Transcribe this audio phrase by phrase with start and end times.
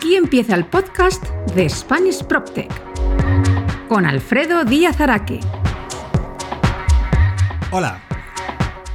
[0.00, 1.22] Aquí empieza el podcast
[1.54, 2.70] de Spanish PropTech
[3.86, 5.40] con Alfredo Díaz Araque.
[7.70, 8.02] Hola,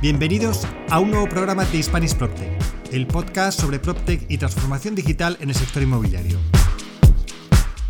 [0.02, 2.60] bienvenidos a un nuevo programa de Spanish PropTech,
[2.92, 6.40] el podcast sobre PropTech y transformación digital en el sector inmobiliario.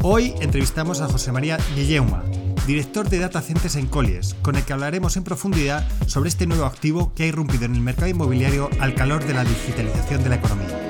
[0.02, 2.22] Hoy entrevistamos a José María Guilleuma,
[2.68, 6.66] director de Data Centers en Colliers, con el que hablaremos en profundidad sobre este nuevo
[6.66, 10.36] activo que ha irrumpido en el mercado inmobiliario al calor de la digitalización de la
[10.36, 10.85] economía.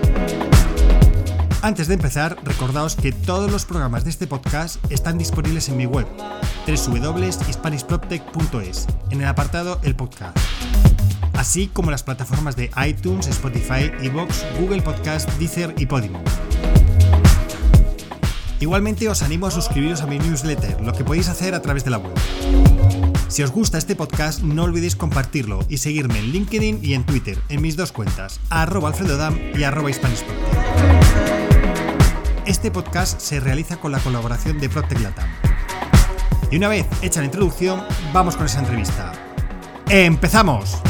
[1.66, 5.88] Antes de empezar, recordaos que todos los programas de este podcast están disponibles en mi
[5.88, 6.06] web,
[6.68, 10.38] www.hispanishproptech.es, en el apartado El Podcast,
[11.34, 16.22] así como las plataformas de iTunes, Spotify, Evox, Google Podcast, Deezer y Podimo.
[18.60, 21.90] Igualmente os animo a suscribiros a mi newsletter, lo que podéis hacer a través de
[21.90, 22.14] la web.
[23.28, 27.40] Si os gusta este podcast, no olvidéis compartirlo y seguirme en LinkedIn y en Twitter,
[27.50, 29.90] en mis dos cuentas, arroba alfredodam y arroba
[32.46, 35.30] este podcast se realiza con la colaboración de Protect Latam.
[36.52, 39.14] Y una vez hecha la introducción, vamos con esa entrevista.
[39.90, 40.82] ¡Empezamos!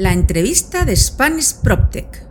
[0.00, 2.26] La entrevista de Spanish PropTech.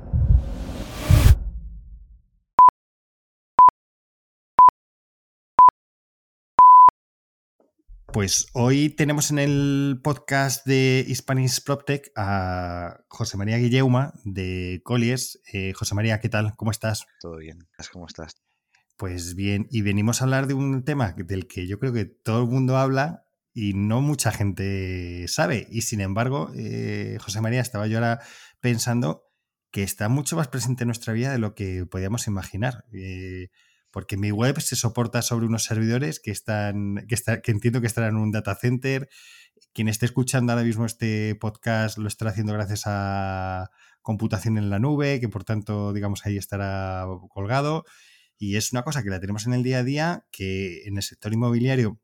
[8.11, 15.39] Pues hoy tenemos en el podcast de Spanish PropTech a José María Guilleuma de Colliers.
[15.53, 16.55] Eh, José María, ¿qué tal?
[16.55, 17.05] ¿Cómo estás?
[17.21, 17.67] Todo bien.
[17.93, 18.41] ¿Cómo estás?
[18.97, 22.41] Pues bien, y venimos a hablar de un tema del que yo creo que todo
[22.41, 23.28] el mundo habla
[23.59, 25.67] y no mucha gente sabe.
[25.69, 28.21] Y sin embargo, eh, José María, estaba yo ahora
[28.61, 29.25] pensando
[29.69, 32.85] que está mucho más presente en nuestra vida de lo que podíamos imaginar.
[32.93, 33.49] Eh,
[33.91, 38.11] porque mi web se soporta sobre unos servidores que están, que, que entiendo que estarán
[38.11, 39.09] en un data center.
[39.73, 43.71] Quien esté escuchando ahora mismo este podcast lo estará haciendo gracias a
[44.01, 47.83] computación en la nube, que por tanto, digamos, ahí estará colgado.
[48.37, 51.03] Y es una cosa que la tenemos en el día a día, que en el
[51.03, 51.99] sector inmobiliario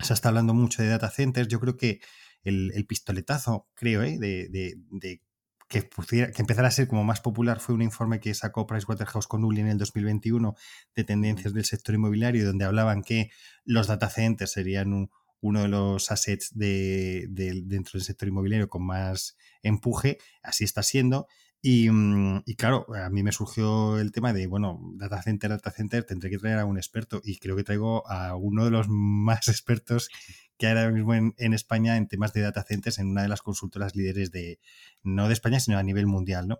[0.00, 1.48] se está hablando mucho de data centers.
[1.48, 2.00] Yo creo que
[2.42, 4.18] el, pistoletazo, creo, ¿eh?
[4.18, 5.20] de,
[5.68, 9.58] que, pudiera, que empezara a ser como más popular fue un informe que sacó PricewaterhouseCoopers
[9.58, 10.54] en el 2021
[10.94, 13.30] de tendencias del sector inmobiliario, donde hablaban que
[13.64, 15.10] los data centers serían
[15.40, 20.18] uno de los assets de, dentro del sector inmobiliario con más empuje.
[20.42, 21.26] Así está siendo.
[21.62, 26.04] Mm, y, claro, a mí me surgió el tema de, bueno, data center, data center,
[26.04, 29.48] tendré que traer a un experto y creo que traigo a uno de los más
[29.48, 30.08] expertos
[30.56, 33.28] que hay ahora mismo en, en, España en temas de data centers en una de
[33.28, 34.58] las consultoras líderes de,
[35.02, 36.58] no de España, sino a nivel mundial, ¿no?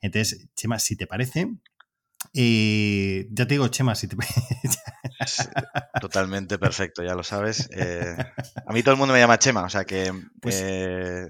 [0.00, 1.48] Entonces, Chema, si te parece,
[2.32, 4.16] y ya te digo, Chema, si te...
[6.00, 7.68] totalmente perfecto, ya lo sabes.
[7.72, 8.16] Eh,
[8.66, 11.26] a mí todo el mundo me llama Chema, o sea que pues eh,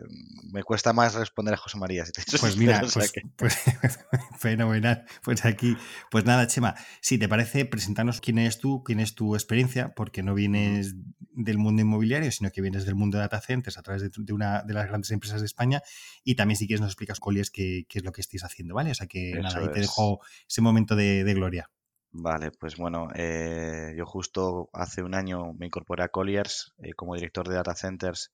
[0.52, 2.04] me cuesta más responder a José María.
[2.40, 3.58] pues mira, pues, pues,
[4.38, 5.04] fenomenal.
[5.22, 5.76] Pues aquí,
[6.10, 10.22] pues nada, Chema, si te parece, presentarnos quién eres tú, quién es tu experiencia, porque
[10.22, 10.94] no vienes
[11.38, 14.62] del mundo inmobiliario, sino que vienes del mundo de data centers a través de, una
[14.62, 15.82] de las grandes empresas de España
[16.24, 18.90] y también si quieres nos explicas, Colies, qué, qué es lo que estáis haciendo, ¿vale?
[18.90, 21.70] O sea que nada, ahí te dejo ese momento de, gloria.
[22.10, 27.14] Vale, pues bueno, eh, yo justo hace un año me incorporé a Colliers eh, como
[27.14, 28.32] director de data centers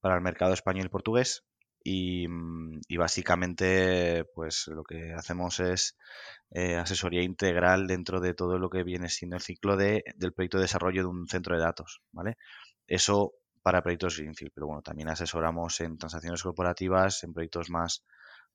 [0.00, 1.44] para el mercado español y portugués
[1.82, 5.96] y, mm, básicamente pues lo que hacemos es
[6.50, 10.58] eh, asesoría integral dentro de todo lo que viene siendo el ciclo de, del proyecto
[10.58, 12.36] de desarrollo de un centro de datos, ¿vale?
[12.86, 13.32] Eso
[13.62, 18.04] para proyectos Greenfield, pero bueno, también asesoramos en transacciones corporativas, en proyectos más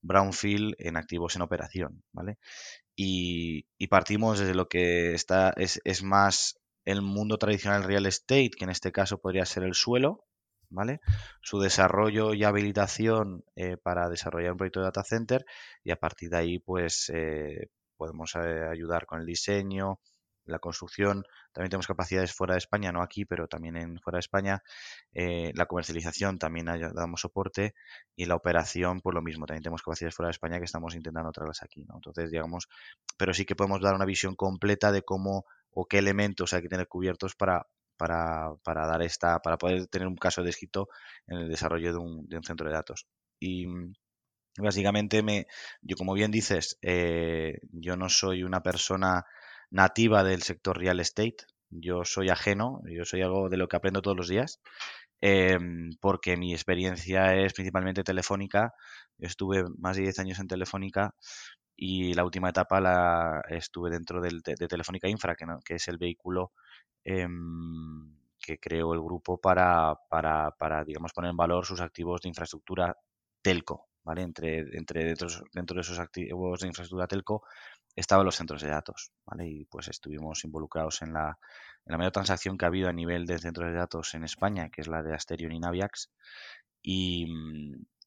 [0.02, 2.38] brownfield, en activos en operación, ¿vale?
[2.96, 8.66] Y, partimos desde lo que está, es, es más el mundo tradicional real estate, que
[8.66, 10.26] en este caso podría ser el suelo,
[10.70, 11.00] ¿vale?
[11.42, 15.46] Su desarrollo y habilitación eh, para desarrollar un proyecto de data center
[15.84, 20.00] y a partir de ahí, pues, eh, podemos eh, ayudar con el diseño,
[20.46, 24.22] la construcción, también tenemos capacidades fuera de España, no aquí, pero también en fuera de
[24.22, 24.64] España.
[25.14, 27.74] la comercialización también damos soporte
[28.16, 30.96] y la operación, por pues lo mismo, también tenemos capacidades fuera de España que estamos
[30.96, 31.96] intentando traerlas aquí, ¿no?
[31.96, 32.68] Entonces, digamos,
[33.18, 36.70] pero sí que podemos dar una visión completa de cómo o qué elementos hay que
[36.70, 40.90] tener cubiertos para para, para, dar esta, para poder tener un caso de éxito
[41.28, 43.08] en el desarrollo de un, de un centro de datos.
[43.40, 43.68] Y,
[44.58, 45.48] Básicamente, me,
[45.82, 49.26] yo como bien dices, eh, yo no soy una persona
[49.74, 51.38] nativa del sector real estate,
[51.72, 54.62] yo soy ajeno, yo soy algo de lo que aprendo todos los días,
[55.22, 58.74] em, porque mi experiencia es principalmente telefónica.
[59.18, 61.16] Yo estuve más de 10 años en Telefónica
[61.76, 65.98] y la última etapa la estuve dentro del, de, Telefónica Infra, que, que es el
[65.98, 66.52] vehículo
[67.04, 72.30] em, que creó el grupo para, para, para, digamos, poner en valor sus activos de
[72.30, 72.96] infraestructura
[73.42, 74.22] telco, ¿vale?
[74.24, 77.44] Entre, entre dentro, dentro de esos activos de infraestructura telco
[77.96, 79.48] estaban los centros de datos, ¿vale?
[79.48, 81.38] Y pues estuvimos involucrados en la,
[81.86, 84.70] en la mayor transacción que ha habido a nivel de centros de datos en España,
[84.70, 86.12] que es la de Asterion y Naviax.
[86.82, 87.28] Y,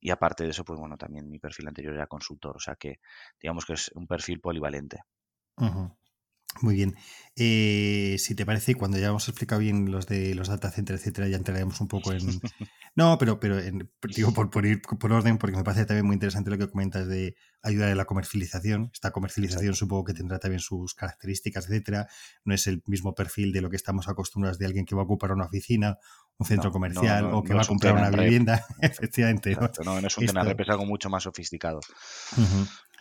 [0.01, 3.01] y aparte de eso, pues bueno, también mi perfil anterior era consultor, o sea que
[3.41, 5.03] digamos que es un perfil polivalente.
[6.61, 6.97] Muy bien.
[7.39, 11.29] Eh, si te parece, cuando ya hemos explicado bien los de los data centers, etcétera,
[11.29, 12.21] ya entraremos un poco en.
[12.99, 13.59] No, pero, pero
[14.15, 17.07] digo por, por, ir por orden, porque me parece también muy interesante lo que comentas
[17.07, 18.89] de ayudar en la comercialización.
[18.91, 22.09] Esta comercialización supongo que tendrá también sus características, etcétera.
[22.47, 25.05] No es el mismo perfil de lo que estamos acostumbrados de alguien que va a
[25.05, 25.99] ocupar una oficina,
[26.39, 28.65] un centro comercial o que va a comprar una vivienda.
[28.81, 29.55] Efectivamente.
[29.55, 29.71] ¿no?
[29.85, 31.81] no, es un tema es algo mucho más sofisticado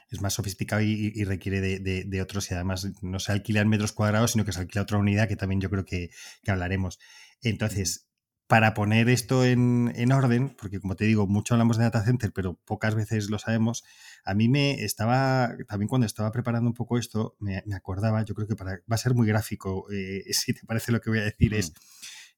[0.09, 4.31] es más sofisticado y, requiere de, otros y además no se alquila en metros cuadrados,
[4.31, 6.09] sino que se alquila otra unidad que también yo creo que,
[6.47, 6.99] hablaremos.
[7.41, 8.07] Entonces,
[8.47, 12.59] para poner esto en, orden, porque como te digo, mucho hablamos de data center, pero
[12.65, 13.83] pocas veces lo sabemos,
[14.23, 18.47] a mí me estaba, también cuando estaba preparando un poco esto, me, acordaba, yo creo
[18.47, 21.23] que para, va a ser muy gráfico, eh, si te parece lo que voy a
[21.23, 21.73] decir, es,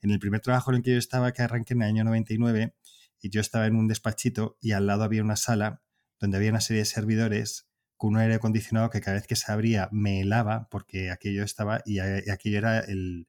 [0.02, 2.74] en el primer trabajo en el que yo estaba, que arranqué en el año 99,
[3.20, 5.82] y yo estaba en un despachito y al lado había una sala
[6.20, 7.68] donde había una serie de servidores
[7.98, 11.82] con un aire acondicionado que cada vez que se abría me helaba porque aquello estaba
[11.86, 13.28] y, aquello era el,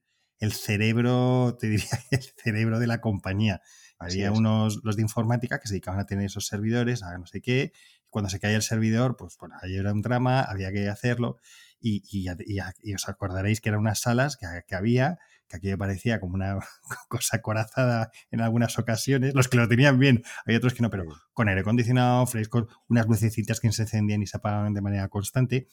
[0.51, 3.61] cerebro, te diría, el cerebro de la compañía.
[3.97, 7.41] había unos, los de informática, que se dedicaban a tener esos servidores, a no sé
[7.41, 7.73] qué.
[8.09, 11.37] Cuando se caía el servidor, pues bueno, ahí era un drama, había que hacerlo.
[11.81, 15.19] Y, y, os acordaréis que eran unas salas que, que había
[15.49, 16.59] que aquí me parecía como una
[17.09, 19.33] cosa corazada en algunas ocasiones.
[19.33, 23.07] Los que lo tenían bien, hay otros que no, pero con aire acondicionado, fresco, unas
[23.07, 25.67] lucecitas que se encendían y se apagaban de manera constante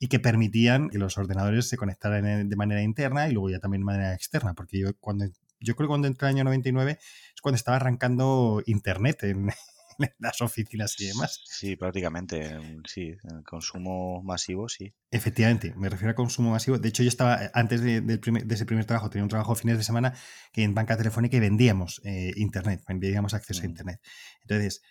[0.00, 3.82] y que permitían que los ordenadores se conectaran de manera interna y luego ya también
[3.82, 5.26] de manera externa, porque yo cuando
[5.60, 9.50] yo creo que cuando entré el año 99 es cuando estaba arrancando internet en,
[10.18, 11.40] las oficinas y demás.
[11.44, 14.94] Sí, prácticamente, sí, el consumo masivo, sí.
[15.10, 16.78] Efectivamente, me refiero a consumo masivo.
[16.78, 19.84] De hecho, yo estaba, eh, antes de, ese primer trabajo, tenía un trabajo fines de
[19.84, 20.14] semana
[20.52, 23.70] que en banca telefónica y vendíamos eh, Internet, vendíamos acceso a mm.
[23.70, 24.00] Internet.
[24.42, 24.82] Entonces,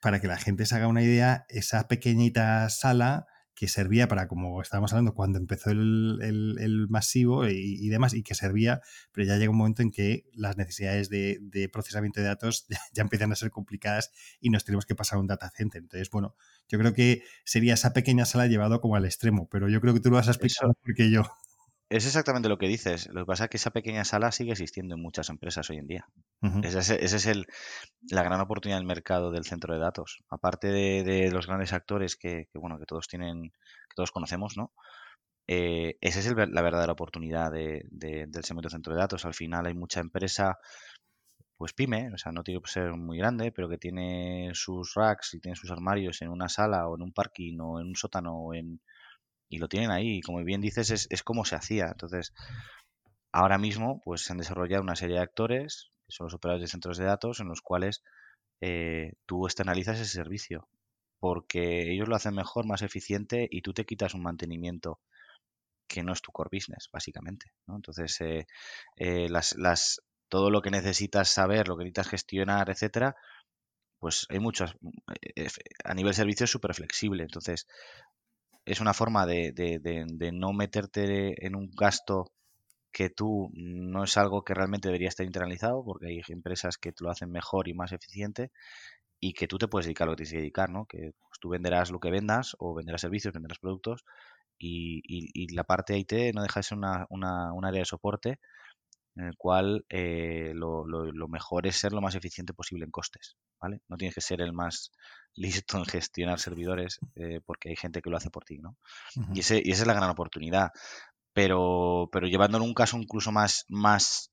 [0.00, 4.60] para que la gente se haga una idea, esa pequeñita sala que servía para, como
[4.60, 8.80] estábamos hablando, cuando empezó el, masivo y, demás, y que servía,
[9.12, 13.32] pero ya llega un momento en que las necesidades de, procesamiento de datos ya, empiezan
[13.32, 14.10] a ser complicadas
[14.40, 15.82] y nos tenemos que pasar a un data center.
[15.82, 16.34] Entonces, bueno,
[16.68, 20.00] yo creo que sería esa pequeña sala llevado como al extremo, pero yo creo que
[20.00, 21.22] tú lo vas a explicar porque yo.
[21.94, 23.08] Es exactamente lo que dices.
[23.12, 25.86] Lo que pasa es que esa pequeña sala sigue existiendo en muchas empresas hoy en
[25.86, 26.08] día.
[26.64, 27.46] Esa es, el,
[28.10, 30.24] la gran oportunidad del mercado del centro de datos.
[30.28, 34.72] Aparte de, los grandes actores que, bueno, que todos tienen, que todos conocemos, ¿no?
[35.46, 39.24] Eh, esa es la verdadera oportunidad del segmento centro de datos.
[39.24, 40.58] Al final hay mucha empresa,
[41.56, 45.34] pues pyme, o sea, no tiene que ser muy grande, pero que tiene sus racks
[45.34, 48.34] y tiene sus armarios en una sala o en un parking o en un sótano
[48.36, 48.80] o en,
[49.48, 50.18] y lo tienen ahí.
[50.18, 51.86] Y como bien dices, es, es como se hacía.
[51.86, 52.32] Entonces,
[53.32, 56.72] ahora mismo, pues se han desarrollado una serie de actores, que son los operadores de
[56.72, 58.02] centros de datos, en los cuales
[58.60, 60.68] eh, tú externalizas ese servicio.
[61.20, 65.00] Porque ellos lo hacen mejor, más eficiente y tú te quitas un mantenimiento
[65.88, 67.52] que no es tu core business, básicamente.
[67.68, 68.46] Entonces, eh,
[68.96, 73.16] eh, las, las, todo lo que necesitas saber, lo que necesitas gestionar, etcétera,
[73.98, 74.74] pues hay muchas.
[75.84, 77.22] A nivel servicio es súper flexible.
[77.22, 77.66] Entonces,
[78.64, 82.32] es una forma de, de, no meterte en un gasto
[82.92, 87.10] que tú no es algo que realmente debería estar internalizado, porque hay empresas que lo
[87.10, 88.50] hacen mejor y más eficiente,
[89.20, 90.86] y que tú te puedes dedicar a lo que tienes que dedicar, ¿no?
[90.86, 94.04] Que pues, tú venderás lo que vendas, o venderás servicios, venderás productos,
[94.58, 98.38] y, y, la parte IT no deja de ser una, una, un área de soporte
[99.16, 103.36] en el cual eh, lo, lo, mejor es ser lo más eficiente posible en costes,
[103.60, 103.80] ¿vale?
[103.88, 104.90] No tienes que ser el más
[105.36, 108.76] listo en gestionar servidores eh, porque hay gente que lo hace por ti, ¿no?
[109.34, 110.72] y, ese, y esa es la gran oportunidad.
[111.32, 114.30] Pero, pero llevándolo a un caso incluso más, más,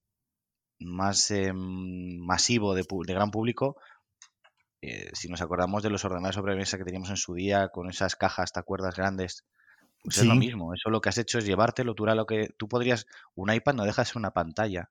[0.79, 3.77] más em, masivo de, de, gran público,
[4.83, 7.89] eh, si nos acordamos de los ordenadores sobre mesa que teníamos en su día, con
[7.89, 8.95] esas cajas, ¿te acuerdas?
[8.95, 9.45] Grandes,
[10.03, 10.75] pues es lo mismo.
[10.75, 11.95] Eso lo que has hecho es llevártelo.
[11.95, 13.05] Tú, lo que, tú podrías.
[13.35, 14.89] Un iPad no deja de ser una pantalla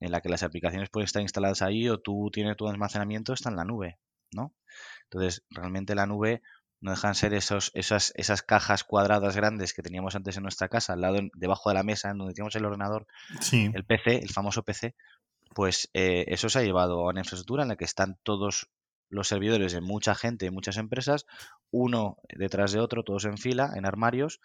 [0.00, 3.50] en la que las aplicaciones pueden estar instaladas ahí o tú tienes tu almacenamiento, está
[3.50, 3.98] en la nube.
[4.32, 4.54] ¿no?
[5.12, 6.42] Entonces, realmente la nube
[6.80, 10.94] no dejan ser esos, esas, esas cajas cuadradas grandes que teníamos antes en nuestra casa,
[10.94, 13.06] al lado, debajo de la mesa, en donde teníamos el ordenador,
[13.52, 14.94] el PC, el famoso PC,
[15.54, 18.68] pues eh, eso se ha llevado a una infraestructura en la que están todos
[19.10, 21.26] los servidores de mucha gente, de muchas empresas,
[21.70, 24.40] uno detrás de otro, todos en fila, en armarios,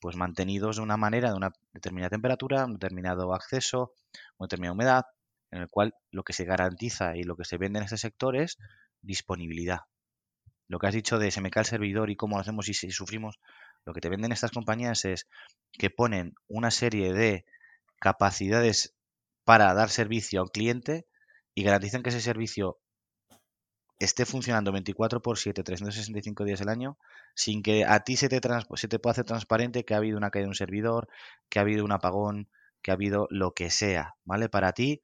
[0.00, 3.94] pues mantenidos de una manera, de una determinada temperatura, un determinado acceso,
[4.38, 5.04] una determinada humedad,
[5.50, 8.36] en el cual lo que se garantiza y lo que se vende en este sector
[8.36, 8.58] es
[9.02, 9.80] disponibilidad.
[10.72, 12.72] Lo que has dicho de se me cae el servidor y cómo lo hacemos y
[12.72, 13.38] si sufrimos,
[13.84, 15.28] lo que te venden estas compañías es
[15.70, 17.44] que ponen una serie de
[18.00, 18.94] capacidades
[19.44, 21.06] para dar servicio a un cliente
[21.54, 22.78] y garantizan que ese servicio
[23.98, 26.96] esté funcionando 24 por 7, 365 días al año,
[27.34, 28.40] sin que a ti se te,
[28.76, 31.06] se te pueda hacer transparente que ha habido una caída de un servidor,
[31.50, 32.48] que ha habido un apagón,
[32.80, 34.48] que ha habido lo que sea, ¿vale?
[34.48, 35.02] Para ti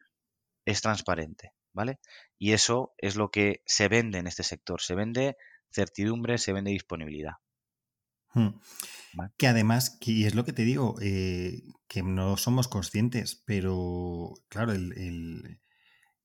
[0.65, 2.01] es transparente, ¿vale?
[2.39, 5.37] Y eso es lo que se vende en este sector, se vende
[5.71, 7.35] certidumbre, se vende disponibilidad.
[8.35, 8.61] Hmm.
[9.37, 14.73] Que además, y es lo que te digo, eh, que no somos conscientes, pero claro,
[14.73, 15.61] el,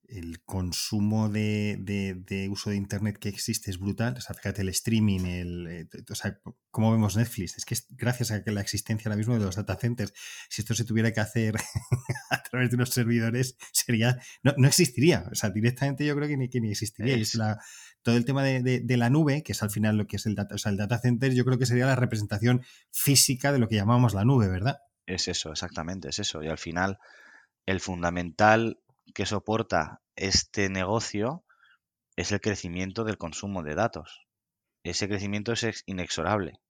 [0.08, 4.14] el consumo de, uso de Internet que existe es brutal.
[4.16, 6.38] O sea, fíjate, el streaming, el, eh, o sea,
[6.70, 7.56] cómo vemos Netflix.
[7.56, 10.12] Es que gracias a que la existencia ahora mismo de los data centers,
[10.48, 11.56] si esto se tuviera que hacer
[12.30, 15.28] a través de unos servidores, sería no, no existiría.
[15.32, 17.16] O sea, directamente yo creo que ni, que ni existiría.
[17.16, 17.58] Es la,
[18.04, 20.54] todo el tema de, la nube, que es al final lo que es el data,
[20.54, 23.76] o sea, el data center, yo creo que sería la representación física de lo que
[23.76, 24.78] llamamos la nube, ¿verdad?
[25.06, 26.42] Es eso, exactamente, es eso.
[26.42, 26.98] Y al final,
[27.66, 28.78] el fundamental
[29.14, 31.44] que soporta este negocio
[32.14, 34.26] es el crecimiento del consumo de datos.
[34.84, 36.60] Ese crecimiento es inexorable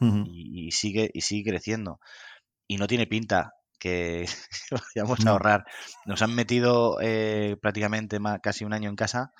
[0.00, 1.98] y, sigue, y sigue creciendo.
[2.68, 4.26] Y no tiene pinta que
[4.94, 5.64] vayamos a ahorrar.
[6.06, 9.32] Nos han metido eh, prácticamente casi un año en casa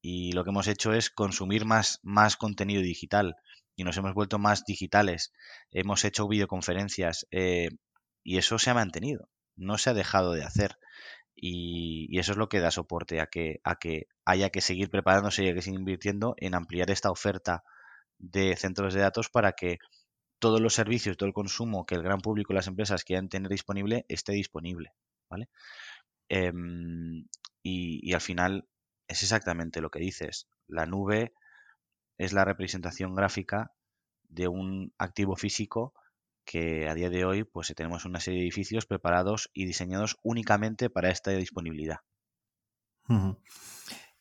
[0.00, 3.36] y lo que hemos hecho es consumir más, más contenido digital
[3.76, 5.32] y nos hemos vuelto más digitales.
[5.70, 7.70] Hemos hecho videoconferencias eh,
[8.24, 10.78] y eso se ha mantenido, no se ha dejado de hacer.
[11.34, 15.42] Y, eso es lo que da soporte a que, a que haya que seguir preparándose
[15.42, 17.62] y haya que seguir invirtiendo en ampliar esta oferta
[18.18, 19.78] de centros de datos para que
[20.40, 23.50] todos los servicios, todo el consumo que el gran público y las empresas quieran tener
[23.50, 24.92] disponible esté disponible.
[25.30, 25.48] ¿vale?
[26.28, 27.26] Em,
[27.62, 28.68] y, al final
[29.08, 30.48] es exactamente lo que dices.
[30.66, 31.32] La nube
[32.18, 33.72] es la representación gráfica
[34.28, 35.94] de un activo físico
[36.44, 40.90] que a día de hoy pues tenemos una serie de edificios preparados y diseñados únicamente
[40.90, 41.98] para esta disponibilidad.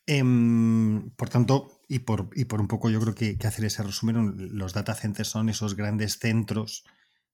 [0.06, 4.58] Em, por tanto, y por, y por, un poco yo creo que, hacer ese resumen,
[4.58, 6.86] los data centers son esos grandes centros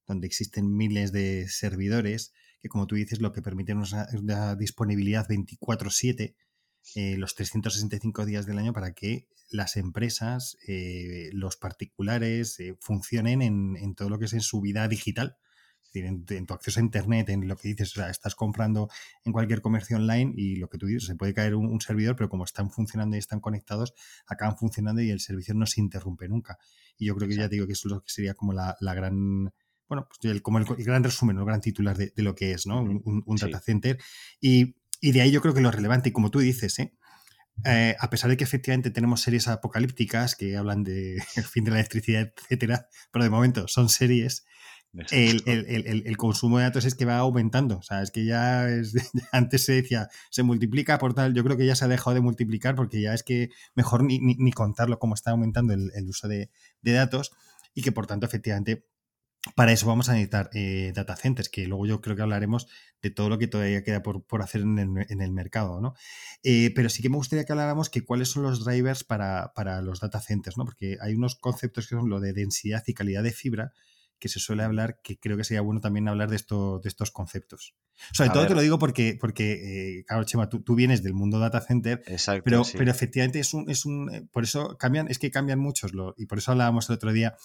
[0.07, 5.27] donde existen miles de servidores que, como tú dices, lo que permiten una, una disponibilidad
[5.27, 6.35] 24/7
[6.95, 13.41] eh, los 365 días del año para que las empresas, eh, los particulares, eh, funcionen
[13.41, 15.37] en, todo lo que es en su vida digital.
[15.95, 18.89] En, tu acceso a Internet, en lo que dices, o sea, estás comprando
[19.25, 22.29] en cualquier comercio online y lo que tú dices, se puede caer un, servidor, pero
[22.29, 23.93] como están funcionando y están conectados,
[24.25, 26.57] acaban funcionando y el servicio no se interrumpe nunca.
[26.97, 28.75] Y yo creo que ya te digo que eso es lo que sería como la,
[28.81, 29.53] gran,
[29.87, 32.81] bueno, pues como el, gran resumen, el gran titular de, lo que es, ¿no?
[32.81, 33.99] Un, data center.
[34.41, 36.93] Y, y, de ahí yo creo que lo relevante, y como tú dices, ¿eh?
[37.65, 41.71] Eh, a pesar de que efectivamente tenemos series apocalípticas que hablan de el fin de
[41.71, 44.45] la electricidad, etcétera, pero de momento son series.
[45.09, 47.77] El, consumo de datos es que va aumentando.
[47.77, 48.67] O sea, es que ya
[49.31, 51.33] antes se decía, se multiplica por tal.
[51.33, 54.19] Yo creo que ya se ha dejado de multiplicar porque ya es que mejor ni,
[54.19, 56.49] ni, contarlo cómo está aumentando el, uso de,
[56.81, 57.31] de, datos
[57.73, 58.85] y que por tanto, efectivamente,
[59.55, 62.67] para eso vamos a necesitar eh, data centers, que luego yo creo que hablaremos
[63.01, 65.93] de todo lo que todavía queda por, hacer en el, mercado, ¿no?
[66.43, 69.99] Eh, pero sí que me gustaría que habláramos que cuáles son los drivers para, los
[69.99, 70.63] data centers, ¿no?
[70.63, 73.73] Porque hay unos conceptos que son lo de densidad y calidad de fibra,
[74.17, 77.11] que se suele hablar, que creo que sería bueno también hablar de, esto, de estos
[77.11, 77.75] conceptos.
[78.13, 81.59] Sobre todo te lo digo porque, porque eh, claro, Chema, tú, vienes del mundo data
[81.59, 82.01] center,
[82.45, 86.15] pero, pero efectivamente es un, es un, por eso cambian, es que cambian muchos, lo,
[86.17, 87.35] y por eso hablábamos el otro día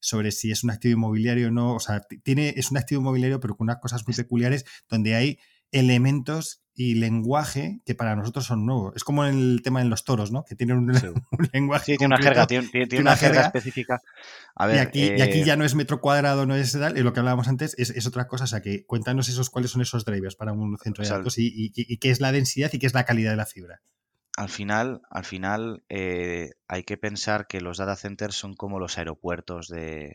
[0.00, 1.74] sobre si es un activo inmobiliario o no.
[1.74, 5.38] O sea, tiene, es un activo inmobiliario, pero con unas cosas muy peculiares donde hay
[5.70, 8.94] elementos y lenguaje que para nosotros son nuevos.
[8.94, 10.44] Es como en el tema de los toros, ¿no?
[10.44, 10.86] Que tienen un,
[11.52, 11.92] lenguaje.
[11.92, 12.68] Sí, tiene una jerga, tiene,
[13.00, 14.00] una, jerga, específica.
[14.60, 17.12] y, aquí, y, aquí, ya eh, no es metro cuadrado, no es tal, y lo
[17.12, 18.44] que hablábamos antes es, otra cosa.
[18.44, 21.72] O sea, que cuéntanos esos cuáles son esos drivers para un centro de datos y,
[21.74, 23.82] y, qué es la densidad y qué es la calidad de la fibra
[24.38, 28.96] al final, al final eh, hay que pensar que los data centers son como los
[28.96, 30.14] aeropuertos de,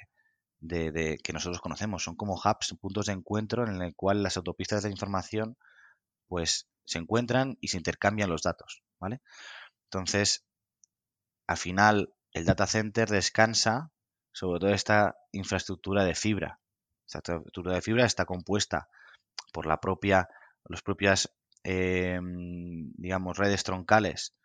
[0.61, 4.91] que nosotros conocemos, son como hubs, puntos de encuentro en el cual las autopistas de
[4.91, 5.57] información
[6.29, 9.19] pues se encuentran y se intercambian los datos, ¿vale?
[9.91, 10.45] Entonces,
[11.45, 13.91] al final el data center descansa
[14.31, 16.61] sobre toda esta infraestructura de fibra.
[17.05, 18.87] Esta infraestructura de fibra está compuesta
[19.51, 20.29] por la propia,
[20.69, 21.29] las propias,
[21.63, 24.35] em, digamos, redes troncales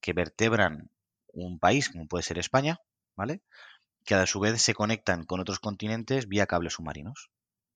[0.00, 0.90] que vertebran
[1.32, 2.80] un país, como puede ser España,
[3.16, 3.42] ¿vale?
[4.04, 7.30] Que a su vez se conectan con otros continentes vía cables submarinos.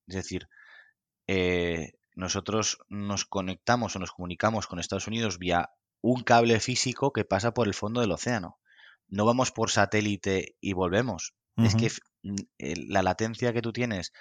[0.06, 0.48] Es decir,
[1.26, 7.24] eh, nosotros nos conectamos o nos comunicamos con Estados Unidos vía un cable físico que
[7.24, 8.58] pasa por el fondo del océano.
[9.08, 11.34] No vamos por satélite y volvemos.
[11.56, 11.90] Es que
[12.62, 14.12] la latencia que tú tienes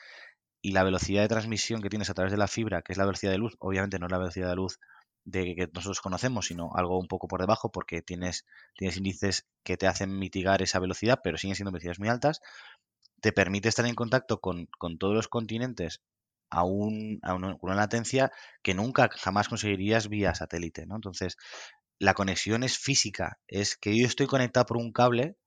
[0.68, 3.06] y la velocidad de transmisión que tienes a través de la fibra, que es la
[3.06, 4.82] velocidad de luz, obviamente no es la velocidad de luz
[5.24, 8.46] de que nosotros conocemos, sino algo un poco por debajo, porque tienes,
[8.76, 12.42] tienes índices que te hacen mitigar esa velocidad, pero siguen siendo velocidades muy altas,
[13.22, 14.68] te permite estar en contacto con,
[15.00, 16.02] todos los continentes
[16.50, 20.96] a, un, a una, una, latencia que nunca jamás conseguirías vía satélite, ¿no?
[20.96, 21.38] Entonces,
[21.98, 25.38] la conexión es física, es que yo estoy conectado por un cable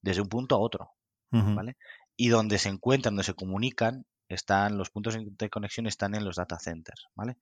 [0.00, 0.92] desde un punto a otro,
[1.30, 1.76] ¿vale?
[2.16, 6.36] Y donde se encuentran, donde se comunican, están los puntos de conexión están en los
[6.36, 7.36] data centers, ¿vale?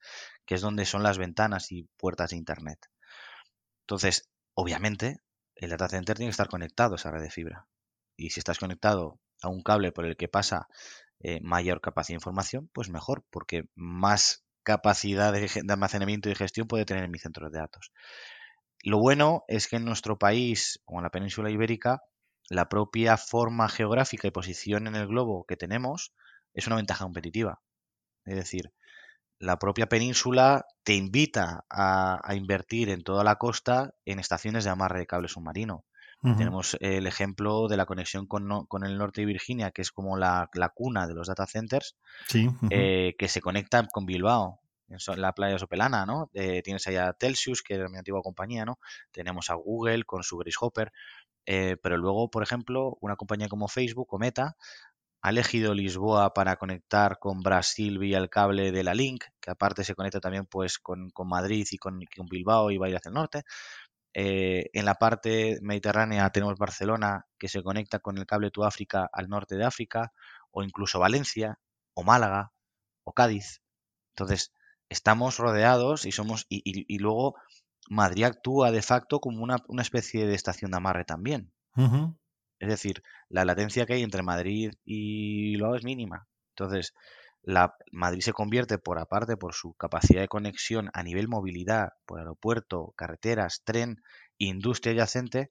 [0.44, 2.78] Que es donde son las ventanas y puertas de internet.
[3.82, 5.20] Entonces, obviamente,
[5.54, 7.66] el data center tiene que estar conectado a esa red de fibra.
[8.16, 10.68] Y si estás conectado a un cable por el que pasa
[11.20, 16.84] eh, mayor capacidad de información, pues mejor, porque más capacidad de, almacenamiento y gestión puede
[16.84, 17.92] tener mi centro de datos.
[18.82, 22.02] Lo bueno es que en nuestro país, o en la península ibérica,
[22.50, 26.12] la propia forma geográfica y posición en el globo que tenemos
[26.58, 27.60] es una ventaja competitiva.
[28.24, 28.72] Es decir,
[29.38, 34.98] la propia península te invita a, invertir en toda la costa en estaciones de amarre
[35.00, 35.84] de cable submarino.
[36.20, 38.42] Tenemos el ejemplo de la conexión con,
[38.84, 41.96] el norte de Virginia, que es como la, cuna de los data centers,
[42.70, 46.28] eh, que se conecta con Bilbao, en la playa Sopelana, ¿no?
[46.34, 48.80] Eh, tienes allá Telsius, que es mi antigua compañía, ¿no?
[49.12, 50.92] Tenemos a Google con su Hopper,
[51.50, 54.56] eh, pero luego, por ejemplo, una compañía como Facebook o Meta
[55.20, 59.84] ha elegido Lisboa para conectar con Brasil vía el cable de la Link, que aparte
[59.84, 62.00] se conecta también pues con, Madrid y con,
[62.30, 63.42] Bilbao y va a ir hacia el norte.
[64.14, 69.08] Eh, en la parte mediterránea tenemos Barcelona, que se conecta con el cable Tu África
[69.12, 70.12] al norte de África,
[70.50, 71.58] o incluso Valencia,
[71.94, 72.52] o Málaga,
[73.04, 73.60] o Cádiz.
[74.14, 74.52] Entonces,
[74.88, 76.46] estamos rodeados y somos.
[76.48, 77.34] Y, luego
[77.88, 81.52] Madrid actúa de facto como una, especie de estación de amarre también.
[82.58, 86.26] Es decir, la latencia que hay entre Madrid y Bilbao es mínima.
[86.50, 86.94] Entonces,
[87.42, 92.18] la, Madrid se convierte, por aparte, por su capacidad de conexión a nivel movilidad, por
[92.18, 94.02] aeropuerto, carreteras, tren,
[94.38, 95.50] industria adyacente,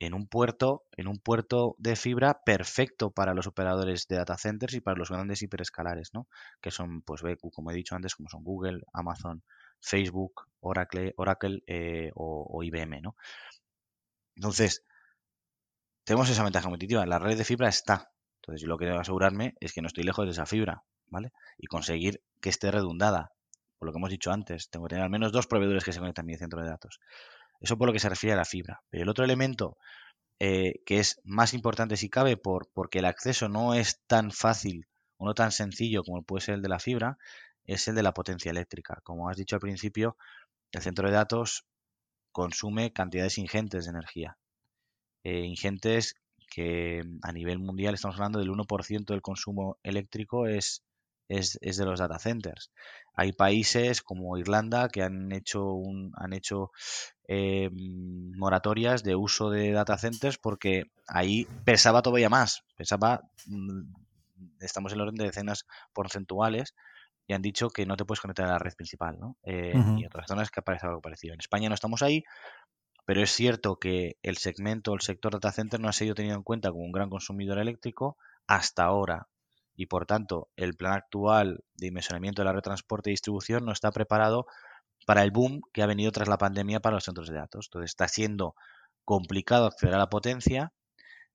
[0.00, 4.74] en un puerto, en un puerto de fibra perfecto para los operadores de data centers
[4.74, 6.28] y para los grandes hiperescalares, ¿no?
[6.60, 9.42] Que son, pues, como he dicho antes, como son Google, Amazon,
[9.80, 13.16] Facebook, Oracle, Oracle eh, o, o, IBM, ¿no?
[14.36, 14.84] Entonces,
[16.08, 17.04] tenemos esa ventaja competitiva.
[17.04, 18.10] La red de fibra está.
[18.40, 21.32] Entonces, yo lo que debo asegurarme es que no estoy lejos de esa fibra, ¿vale?
[21.58, 23.32] Y conseguir que esté redundada.
[23.78, 25.98] Por lo que hemos dicho antes, tengo que tener al menos dos proveedores que se
[25.98, 26.98] conecten a mi centro de datos.
[27.60, 28.80] Eso por lo que se refiere a la fibra.
[28.88, 29.76] Pero el otro elemento
[30.40, 34.86] eh, que es más importante si cabe por, porque el acceso no es tan fácil
[35.18, 37.18] o no tan sencillo como puede ser el de la fibra,
[37.66, 39.00] es el de la potencia eléctrica.
[39.02, 40.16] Como has dicho al principio,
[40.72, 41.66] el centro de datos
[42.32, 44.38] consume cantidades ingentes de energía.
[45.24, 46.14] Eh, ingentes
[46.50, 50.82] que a nivel mundial estamos hablando del 1% del consumo eléctrico es,
[51.28, 52.70] es, de los data centers.
[53.14, 56.70] Hay países como Irlanda que han hecho, un, han hecho
[57.26, 63.82] eh, moratorias de uso de data centers porque ahí pesaba todavía más, pesaba, mm,
[64.60, 66.74] estamos en el orden de decenas porcentuales
[67.26, 69.36] y han dicho que no te puedes conectar a la red principal, ¿no?
[69.42, 71.34] Eh, y en otras zonas que aparece algo parecido.
[71.34, 72.24] En España no estamos ahí,
[73.08, 76.42] pero es cierto que el segmento, el sector data center no ha sido tenido en
[76.42, 79.28] cuenta como un gran consumidor eléctrico hasta ahora.
[79.74, 83.64] Y por tanto, el plan actual de inversionamiento de la red de transporte y distribución
[83.64, 84.44] no está preparado
[85.06, 87.68] para el boom que ha venido tras la pandemia para los centros de datos.
[87.68, 88.54] Entonces está siendo
[89.06, 90.74] complicado acceder a la potencia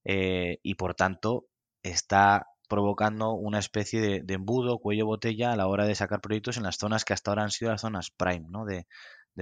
[0.03, 1.47] eh, y por tanto
[1.81, 6.63] está provocando una especie de, embudo, cuello botella a la hora de sacar proyectos en
[6.63, 8.63] las zonas que hasta ahora han sido las zonas prime ¿no?
[8.63, 8.85] de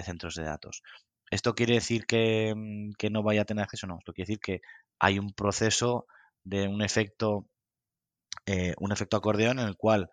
[0.01, 0.81] centros de datos.
[1.31, 3.87] ¿Esto quiere decir mm, que, no vaya a tener acceso?
[3.87, 4.61] No, esto quiere decir que
[4.99, 6.05] hay un proceso
[6.43, 7.47] de un efecto,
[8.45, 10.11] eh, un efecto acordeón en el cual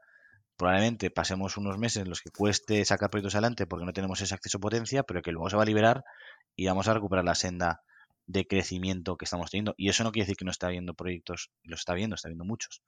[0.57, 4.35] probablemente pasemos unos meses en los que cueste sacar proyectos adelante porque no tenemos ese
[4.35, 6.05] acceso potencia, pero que luego se va a liberar
[6.57, 7.83] y vamos a recuperar la senda
[8.27, 9.75] de crecimiento que estamos teniendo.
[9.77, 12.45] Y eso no quiere decir que no está habiendo proyectos, los está viendo, está viendo
[12.45, 12.83] muchos,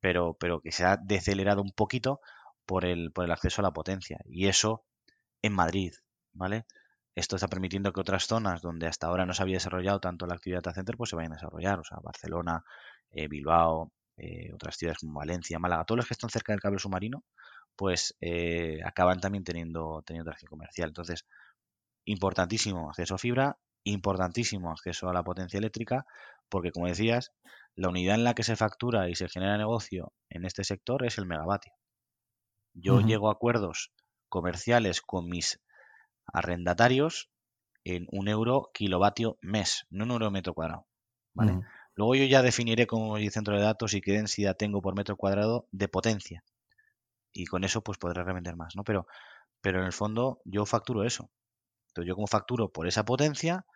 [0.00, 2.20] pero, pero que se ha decelerado un poquito
[2.66, 4.18] por el, por el acceso a la potencia.
[4.26, 4.84] Y eso
[5.42, 5.92] en Madrid,
[6.32, 6.64] ¿vale?
[7.14, 10.34] Esto está permitiendo que otras zonas donde hasta ahora no se había desarrollado tanto la
[10.34, 11.78] actividad data center, pues se vayan a desarrollar.
[11.78, 12.64] O sea, Barcelona,
[13.10, 16.78] eh, Bilbao, eh, otras ciudades como Valencia, Málaga, todos los que están cerca del cable
[16.78, 17.24] submarino,
[17.76, 20.88] pues eh, acaban también teniendo, teniendo tracción comercial.
[20.88, 21.24] Entonces,
[22.04, 26.06] importantísimo acceso a fibra, importantísimo acceso a la potencia eléctrica,
[26.48, 27.32] porque como decías,
[27.76, 31.18] la unidad en la que se factura y se genera negocio en este sector es
[31.18, 31.72] el megavatio.
[32.72, 33.92] Yo llego a acuerdos
[34.28, 35.60] comerciales con mis
[36.26, 37.30] arrendatarios
[37.84, 40.86] en un euro kilovatio mes, no un euro metro cuadrado.
[41.34, 41.60] ¿vale?
[41.94, 45.16] Luego yo ya definiré como el centro de datos y qué densidad tengo por metro
[45.16, 46.42] cuadrado de potencia.
[47.32, 48.84] Y con eso pues podré revender más, ¿no?
[48.84, 49.06] Pero,
[49.60, 51.30] pero en el fondo yo facturo eso.
[51.88, 53.66] Entonces yo como facturo por esa potencia,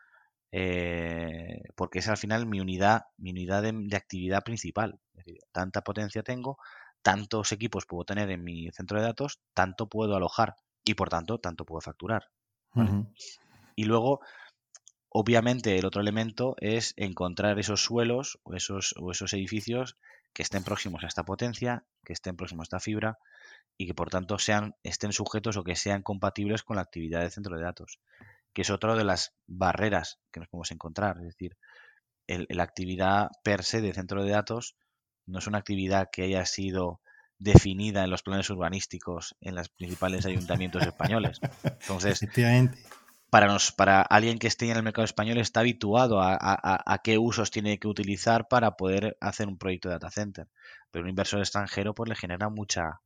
[0.50, 4.98] eh, porque es al final mi unidad, mi unidad de, actividad principal.
[5.14, 6.58] Es decir, tanta potencia tengo,
[7.02, 11.38] tantos equipos puedo tener en mi centro de datos, tanto puedo alojar y por tanto
[11.38, 12.28] tanto puedo facturar.
[13.74, 14.20] Y luego,
[15.08, 19.96] obviamente, el otro elemento es encontrar esos suelos o esos, o esos edificios
[20.32, 23.18] que estén próximos a esta potencia, que estén próximos a esta fibra
[23.76, 27.30] y que por tanto sean, estén sujetos o que sean compatibles con la actividad del
[27.30, 28.00] centro de datos,
[28.52, 31.18] que es otra de las barreras que nos podemos encontrar.
[31.18, 31.56] Es decir,
[32.26, 34.76] la actividad per se de centro de datos
[35.26, 37.00] no es una actividad que haya sido
[37.38, 41.40] definida en los planes urbanísticos en los principales ayuntamientos españoles.
[41.64, 42.20] Entonces,
[43.30, 47.50] para, nos, para alguien que esté en el mercado español está habituado a, qué usos
[47.50, 50.48] tiene que utilizar para poder hacer un proyecto de data center.
[50.90, 53.00] Pero un inversor extranjero pues le genera mucha,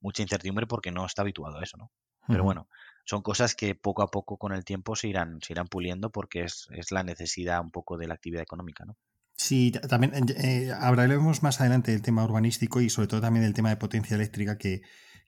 [0.00, 1.90] mucha incertidumbre porque no está habituado a eso, ¿no?
[2.28, 2.68] Pero bueno,
[3.04, 6.44] son cosas que poco a poco con el tiempo se irán, se irán puliendo porque
[6.44, 8.96] es, es la necesidad un poco de la actividad económica, ¿no?
[9.42, 13.70] Sí, también eh, hablaremos más adelante del tema urbanístico y sobre todo también del tema
[13.70, 14.82] de potencia eléctrica que,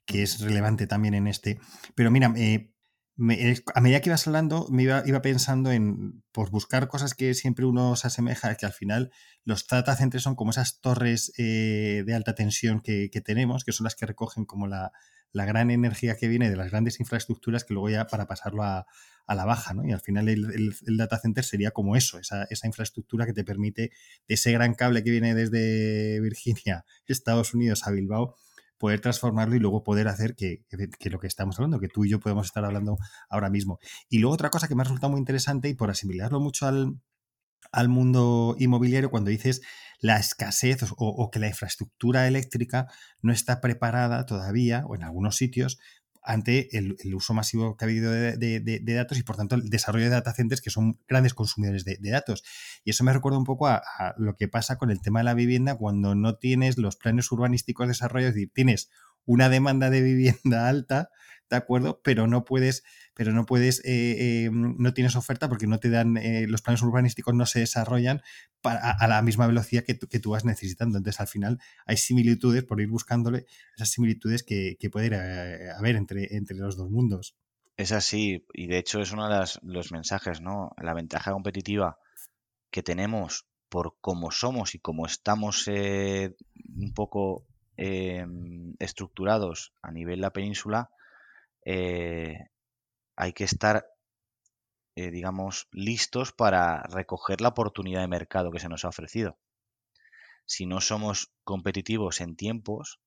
[0.07, 1.59] es relevante también en este.
[1.95, 2.71] Pero mira, eh,
[3.17, 7.95] a medida que ibas hablando, me iba, pensando en por buscar cosas que siempre uno
[7.95, 9.11] se asemeja, que al final
[9.43, 13.85] los data centers son como esas torres eh, de alta tensión que, tenemos, que son
[13.85, 14.91] las que recogen como la,
[15.31, 18.85] la gran energía que viene de las grandes infraestructuras que luego ya para pasarlo a,
[19.27, 19.85] a la baja, ¿no?
[19.85, 23.91] Y al final el, data center sería como eso, esa, infraestructura que te permite
[24.27, 28.35] de ese gran cable que viene desde Virginia, Estados Unidos a Bilbao,
[28.77, 30.65] poder transformarlo y luego poder hacer que,
[30.99, 32.97] lo que estamos hablando, que tú y yo podemos estar hablando
[33.29, 33.79] ahora mismo.
[34.09, 36.99] Y luego otra cosa que me ha resultado muy interesante y por asimilarlo mucho al,
[37.71, 39.61] al mundo inmobiliario cuando dices
[39.99, 42.87] la escasez o, que la infraestructura eléctrica
[43.21, 45.79] no está preparada todavía, o en algunos sitios,
[46.25, 50.11] ante el, uso masivo que ha habido de, datos y por tanto el desarrollo de
[50.11, 52.43] data centers que son grandes consumidores de, datos.
[52.83, 53.81] Y eso me recuerda un poco a,
[54.17, 57.87] lo que pasa con el tema de la vivienda cuando no tienes los planes urbanísticos
[57.87, 58.89] desarrollados, es decir, tienes
[59.25, 61.09] una demanda de vivienda alta,
[61.49, 62.01] ¿de acuerdo?
[62.03, 62.83] Pero no puedes,
[63.13, 66.81] pero no puedes, eh, eh, no tienes oferta porque no te dan, eh, los planes
[66.81, 68.21] urbanísticos no se desarrollan
[68.63, 70.97] a, la misma velocidad que, tú vas necesitando.
[70.97, 75.15] Entonces, al final, hay similitudes, por ir buscándole esas similitudes que, que puede
[75.77, 77.35] haber entre, entre los dos mundos.
[77.77, 80.71] Es así, y de hecho es uno de los mensajes, ¿no?
[80.81, 81.99] La ventaja competitiva
[82.71, 87.45] que tenemos por cómo somos y cómo estamos un poco
[87.77, 90.89] estructurados a nivel de la península,
[91.65, 92.37] eh,
[93.15, 93.87] hay que estar,
[94.95, 99.37] eh, digamos, listos para recoger la oportunidad de mercado que se nos ha ofrecido.
[100.45, 102.99] Si no somos competitivos en tiempos,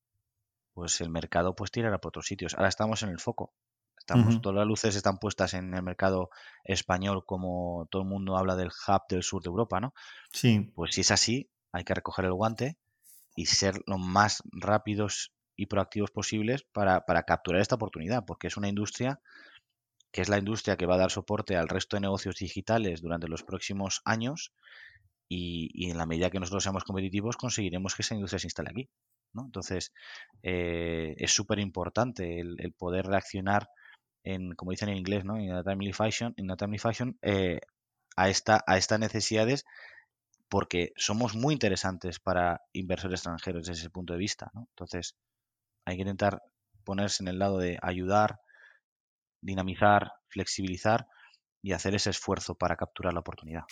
[0.75, 2.55] pues el mercado pues tirará por otros sitios.
[2.55, 3.53] Ahora estamos en el foco.
[3.97, 6.31] Estamos, Todas las luces están puestas en el mercado
[6.65, 9.93] español, como todo el mundo habla del hub del sur de Europa, ¿no?
[10.33, 10.73] Sí.
[10.75, 12.79] Pues si es así, hay que recoger el guante
[13.39, 18.67] y ser lo más rápidos y proactivos posibles para, capturar esta oportunidad, porque es una
[18.67, 19.21] industria
[20.11, 23.29] que es la industria que va a dar soporte al resto de negocios digitales durante
[23.29, 24.53] los próximos años
[25.29, 28.89] y, en la medida que nosotros seamos competitivos conseguiremos que esa industria se instale aquí.
[29.33, 29.45] ¿no?
[29.45, 29.93] Entonces,
[30.43, 33.69] eh, es súper importante el, poder reaccionar
[34.25, 35.37] en, como dicen en inglés, ¿no?
[35.37, 37.61] en a timely fashion, in a timely fashion eh,
[38.17, 39.65] a, esta, a estas necesidades
[40.49, 44.51] porque somos muy interesantes para inversores extranjeros desde ese punto de vista.
[44.55, 44.67] ¿no?
[44.71, 45.17] Entonces,
[45.85, 46.43] hay que intentar
[46.85, 48.41] ponerse en el lado de ayudar,
[49.43, 51.07] dinamizar, flexibilizar
[51.63, 53.65] y hacer ese esfuerzo para capturar la oportunidad.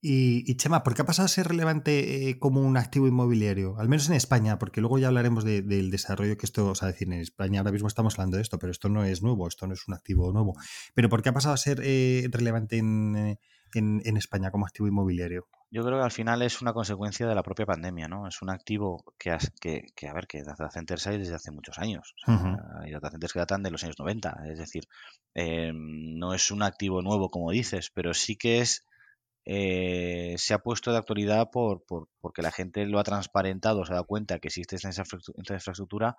[0.00, 3.78] y, Chema, ¿por qué ha pasado a ser relevante eh, como un activo inmobiliario?
[3.78, 7.08] Al menos en España, porque luego ya hablaremos del desarrollo que esto, o sea, decir,
[7.08, 9.74] en España ahora mismo estamos hablando de esto, pero esto no es nuevo, esto no
[9.74, 10.54] es un activo nuevo.
[10.94, 13.38] Pero ¿por qué ha pasado a ser eh, relevante en,
[13.74, 15.46] en, España como activo inmobiliario?
[15.70, 18.26] Yo creo que al final es una consecuencia de la propia pandemia, ¿no?
[18.26, 22.14] Es un activo que, que, a ver, que data centers hay desde hace muchos años.
[22.26, 24.44] Hay data centers que datan de los años 90.
[24.50, 24.84] Es decir,
[25.34, 28.86] eh, no es un activo nuevo, como dices, pero sí que es
[29.44, 31.84] eh, se ha puesto de actualidad por,
[32.20, 36.16] porque la gente lo ha transparentado, se ha dado cuenta que existe esta infraestructura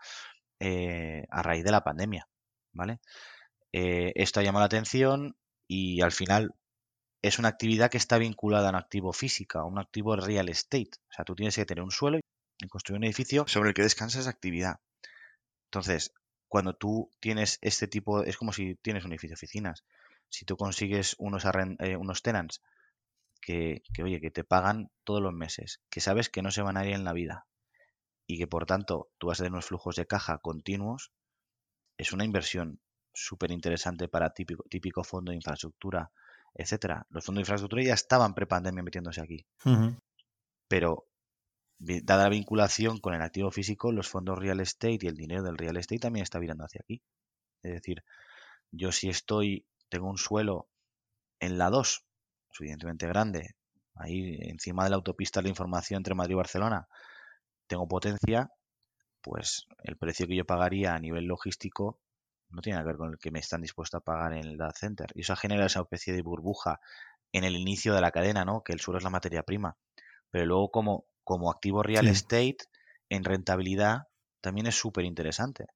[0.60, 2.28] eh, a raíz de la pandemia.
[2.72, 3.00] ¿vale?
[3.72, 5.36] Esto ha llamado la atención
[5.68, 6.56] y al final
[7.21, 10.91] es una actividad que está vinculada a un activo física, a un activo real estate.
[11.10, 12.19] O sea, tú tienes que tener un suelo
[12.58, 14.79] y construir un edificio sobre el que descansa esa actividad.
[15.65, 16.13] Entonces,
[16.47, 19.84] cuando tú tienes este tipo, es como si tienes un edificio de oficinas.
[20.29, 21.43] Si tú consigues unos,
[21.99, 22.62] unos tenants
[23.41, 26.86] que, oye, que te pagan todos los meses, que sabes que no se van a
[26.86, 27.45] ir en la vida
[28.27, 31.12] y que por tanto tú vas a tener unos flujos de caja continuos,
[31.97, 32.79] es una inversión
[33.13, 36.12] súper interesante para típico, típico fondo de infraestructura,
[36.54, 37.06] etcétera.
[37.10, 39.46] Los fondos de infraestructura ya estaban pre-pandemia metiéndose aquí.
[40.68, 41.08] Pero
[41.78, 45.58] dada la vinculación con el activo físico, los fondos real estate y el dinero del
[45.58, 47.02] real estate también está virando hacia aquí.
[47.64, 48.04] Es decir,
[48.72, 50.68] yo si estoy, tengo un suelo
[51.40, 52.04] en la 2
[52.52, 53.56] suficientemente grande,
[53.96, 56.88] ahí encima de la autopista de la información entre Madrid y Barcelona,
[57.68, 58.52] tengo potencia,
[59.22, 62.00] pues el precio que yo pagaría a nivel logístico
[62.50, 64.78] no tiene que ver con el que me están dispuestos a pagar en el data
[64.78, 65.08] center.
[65.16, 66.80] Y eso genera esa especie de burbuja
[67.32, 68.64] en el inicio de la cadena, ¿no?
[68.64, 69.78] Que el suelo es la materia prima.
[70.32, 72.58] Pero luego como, como activo real estate,
[73.10, 74.08] en rentabilidad,
[74.42, 75.68] también es súper interesante.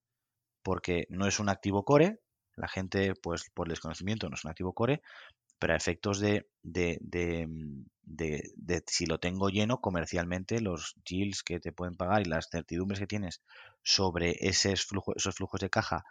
[0.63, 2.21] Porque no es un activo core,
[2.55, 5.01] la gente, pues por desconocimiento, no es un activo core,
[5.59, 7.47] pero a efectos de, de, de,
[8.03, 12.99] de, si lo tengo lleno comercialmente, los yields que te pueden pagar y las certidumbres
[12.99, 13.41] que tienes
[13.81, 16.03] sobre esos, flujos, esos flujos de caja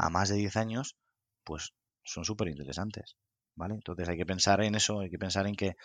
[0.00, 0.96] a más de 10 años,
[1.44, 1.72] pues
[2.04, 3.16] son súper interesantes.
[3.54, 3.74] ¿vale?
[3.74, 5.76] Entonces hay que pensar en eso, hay que pensar en que,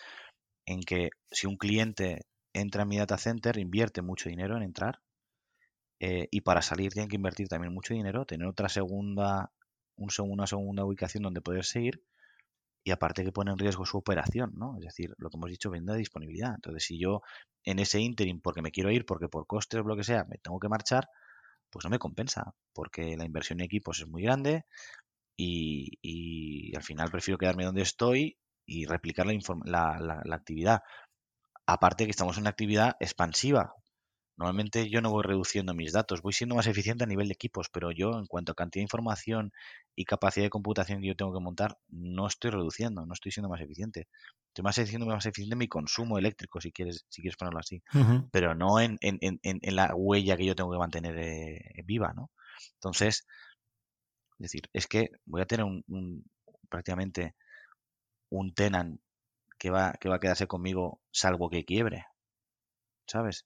[0.66, 2.22] en que si un cliente
[2.54, 5.00] entra en mi data center, invierte mucho dinero en entrar
[6.00, 9.52] eh, y para salir tiene que invertir también mucho dinero, tener otra segunda,
[9.96, 12.02] un una segunda ubicación donde poder seguir
[12.84, 14.76] y aparte que pone en riesgo su operación, ¿no?
[14.78, 16.54] Es decir, lo que hemos dicho, venda de disponibilidad.
[16.54, 17.22] Entonces, si yo
[17.64, 20.38] en ese interim, porque me quiero ir, porque por costes o lo que sea, me
[20.38, 21.08] tengo que marchar,
[21.70, 24.64] pues no me compensa, porque la inversión en equipos es muy grande
[25.36, 30.82] y, al final prefiero quedarme donde estoy y replicar la, la actividad.
[31.66, 33.74] Aparte que estamos en una actividad expansiva,
[34.36, 37.68] Normalmente yo no voy reduciendo mis datos, voy siendo más eficiente a nivel de equipos,
[37.70, 39.52] pero yo en cuanto a cantidad de información
[39.94, 43.48] y capacidad de computación que yo tengo que montar, no estoy reduciendo, no estoy siendo
[43.48, 44.08] más eficiente.
[44.48, 47.82] Estoy más siendo más eficiente en mi consumo eléctrico, si quieres, si quieres ponerlo así,
[48.30, 52.12] pero no en, en, en, en, la huella que yo tengo que mantener eh, viva,
[52.14, 52.30] ¿no?
[52.74, 53.26] Entonces,
[54.38, 56.24] es decir, es que voy a tener un,
[56.68, 57.34] prácticamente
[58.30, 59.00] un tenant
[59.58, 62.06] que va, que va a quedarse conmigo salvo que quiebre,
[63.06, 63.44] ¿sabes?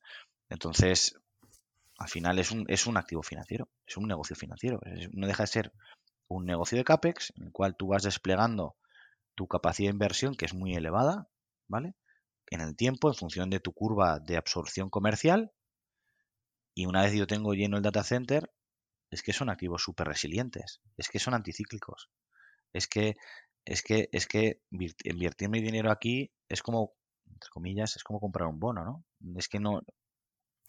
[0.51, 1.15] Entonces,
[1.99, 4.81] al final es un, es un activo financiero, es un negocio financiero.
[5.13, 5.73] no deja de ser
[6.29, 8.77] un negocio de CAPEX en el cual tú vas desplegando
[9.35, 11.29] tu capacidad de inversión, que es muy elevada,
[11.69, 11.95] ¿vale?
[12.51, 15.53] En el tiempo, en función de tu curva de absorción comercial.
[16.75, 18.51] Y una vez yo tengo lleno el data center,
[19.11, 22.11] es que son activos súper resilientes, es que son anticíclicos.
[22.73, 23.17] Es que,
[23.65, 26.95] es que, es que invertir mi dinero aquí es como,
[27.27, 29.05] entre comillas, es como comprar un bono, ¿no?
[29.37, 29.83] Es que no,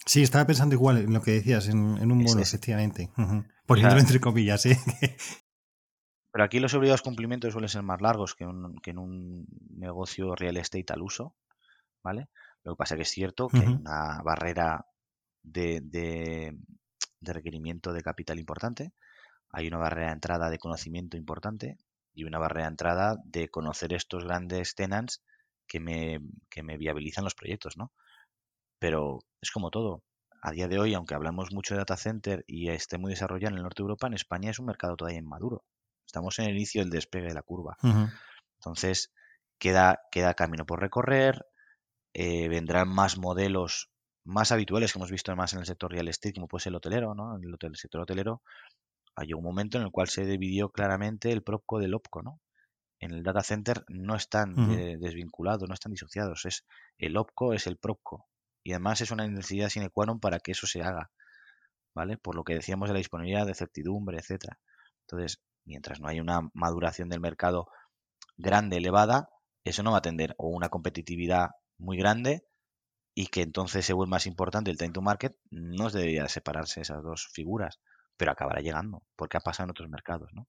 [0.04, 3.10] Sí, estaba pensando igual en lo que decías, en, un bono, efectivamente.
[3.66, 4.78] Poniéndolo entre comillas, ¿eh?
[6.32, 10.92] Pero aquí los obligados cumplimientos suelen ser más largos que, en un negocio real estate
[10.92, 11.36] al uso,
[12.02, 12.28] ¿vale?
[12.64, 14.86] Lo que pasa es que es cierto que hay una barrera
[15.42, 16.56] de, de,
[17.20, 18.94] requerimiento de capital importante,
[19.50, 21.76] hay una barrera de entrada de conocimiento importante
[22.14, 25.22] y una barrera de entrada de conocer estos grandes tenants
[25.66, 27.92] que me, que me viabilizan los proyectos, ¿no?
[28.82, 30.02] Pero es como todo.
[30.42, 33.58] A día de hoy, aunque hablamos mucho de data center y esté muy desarrollado en
[33.58, 35.62] el norte de Europa, en España es un mercado todavía inmaduro.
[36.04, 37.76] Estamos en el inicio del despegue de la curva.
[38.58, 39.12] Entonces,
[39.56, 41.46] queda, queda camino por recorrer.
[42.12, 43.88] Eh, vendrán más modelos
[44.24, 46.76] más habituales que hemos visto más en el sector real estate, como puede ser el
[46.78, 47.36] hotelero, ¿no?
[47.36, 48.42] En el, sector hotelero
[49.14, 52.40] hay un momento en el cual se dividió claramente el PropCo del OPCO, ¿no?
[52.98, 56.44] En el data center no están eh, desvinculados, no están disociados.
[56.46, 56.64] Es
[56.98, 58.26] el OPCO es el PropCo
[58.62, 61.10] y además es una necesidad sine qua non para que eso se haga,
[61.94, 62.16] ¿vale?
[62.16, 64.58] Por lo que decíamos de la disponibilidad de certidumbre, etcétera.
[65.06, 67.68] Entonces, mientras no hay una maduración del mercado
[68.36, 69.28] grande, elevada,
[69.64, 72.44] eso no va a atender o una competitividad muy grande
[73.14, 77.02] y que entonces se vuelve más importante el time to market, no debería separarse esas
[77.02, 77.80] dos figuras,
[78.16, 80.48] pero acabará llegando, porque ha pasado en otros mercados, ¿no?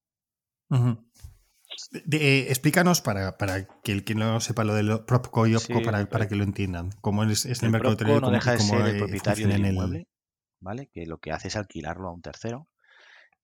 [2.11, 3.35] Eh, explícanos para,
[3.83, 6.91] que el que no sepa lo de Propco y Opco para, para, que lo entiendan.
[7.01, 10.07] ¿Cómo es, el, mercado Propco no deja de ser el propietario del inmueble,
[10.59, 10.89] ¿vale?
[10.91, 12.67] Que lo que hace es alquilarlo a un tercero.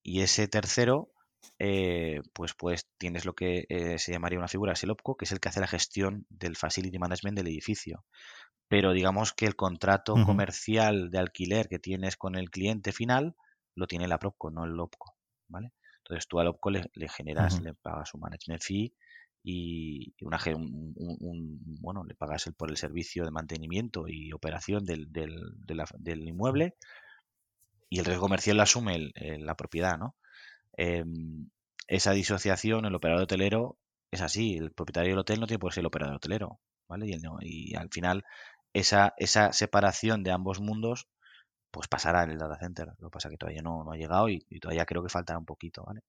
[0.03, 1.11] Y ese tercero,
[1.59, 5.25] eh, pues, pues tienes lo que eh, se llamaría una figura, es el OPCO, que
[5.25, 8.05] es el que hace la gestión del facility management del edificio.
[8.67, 13.35] Pero digamos que el contrato comercial de alquiler que tienes con el cliente final
[13.75, 15.15] lo tiene la Propco, no el OPCO,
[15.47, 15.71] ¿vale?
[16.09, 18.95] Entonces tú al OPCO le, generas, le pagas un management fee
[19.43, 25.11] y una, un, bueno, le pagas el, por el servicio de mantenimiento y operación del,
[25.11, 26.73] del, inmueble
[27.89, 30.15] y el riesgo comercial lo asume la propiedad, ¿no?
[30.73, 31.47] Em,
[31.87, 33.77] esa disociación, el operador hotelero
[34.09, 37.05] es así, el propietario del hotel no tiene por qué ser el operador hotelero, ¿vale?
[37.07, 38.25] Y, y al final
[38.73, 41.07] esa, esa separación de ambos mundos
[41.71, 42.87] pues pasará en el data center.
[42.99, 45.45] Lo que pasa es que todavía no, ha llegado y, todavía creo que faltará un
[45.45, 46.01] poquito, ¿vale?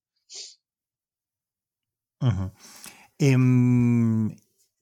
[3.18, 4.36] Em,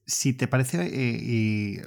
[0.05, 1.81] si te parece, eh,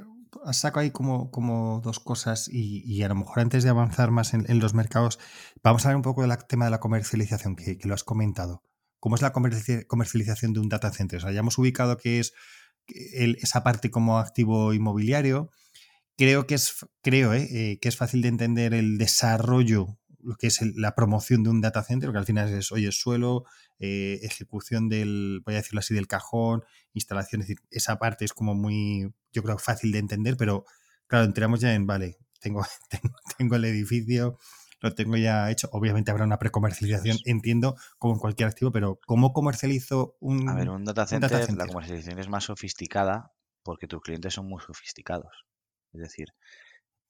[0.52, 4.59] saco ahí como, como dos cosas y, a lo mejor antes de avanzar más en,
[4.59, 5.18] los mercados,
[5.62, 8.62] vamos a hablar un poco del tema de la comercialización que, lo has comentado.
[8.98, 11.18] ¿Cómo es la comercialización de un data center?
[11.18, 12.33] O sea, ya hemos ubicado que es
[12.87, 15.50] esa parte como activo inmobiliario,
[16.16, 20.46] creo que es, creo, eh, eh, que es fácil de entender el desarrollo, lo que
[20.46, 23.44] es la promoción de un data center, que al final es, oye, suelo,
[23.79, 28.33] eh, ejecución del, voy a decirlo así, del cajón, instalación, es decir, esa parte es
[28.33, 30.64] como muy, yo creo, fácil de entender, pero
[31.07, 32.64] claro, entramos ya en, vale, tengo,
[33.38, 34.38] tengo, el edificio,
[34.81, 35.68] lo tengo ya hecho.
[35.72, 40.70] Obviamente habrá una precomercialización, entiendo, como en cualquier activo, pero ¿cómo comercializo un, A ver,
[40.70, 45.46] un data center, la comercialización es más sofisticada porque tus clientes son muy sofisticados.
[45.92, 46.28] Es decir,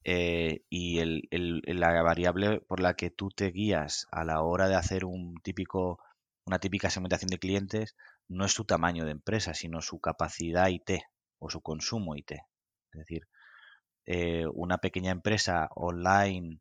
[0.05, 1.29] eh, y el,
[1.66, 6.01] la variable por la que tú te guías a la hora de hacer un típico,
[6.47, 7.95] una típica segmentación de clientes
[8.29, 11.03] no es su tamaño de empresa, sino su capacidad IT
[11.38, 12.33] o su consumo IT.
[12.33, 13.29] Es decir,
[14.07, 16.59] eh, una pequeña empresa online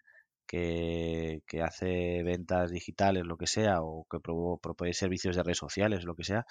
[0.48, 6.04] que, que, hace ventas digitales, lo que sea, o que provee servicios de redes sociales,
[6.04, 6.46] lo que sea,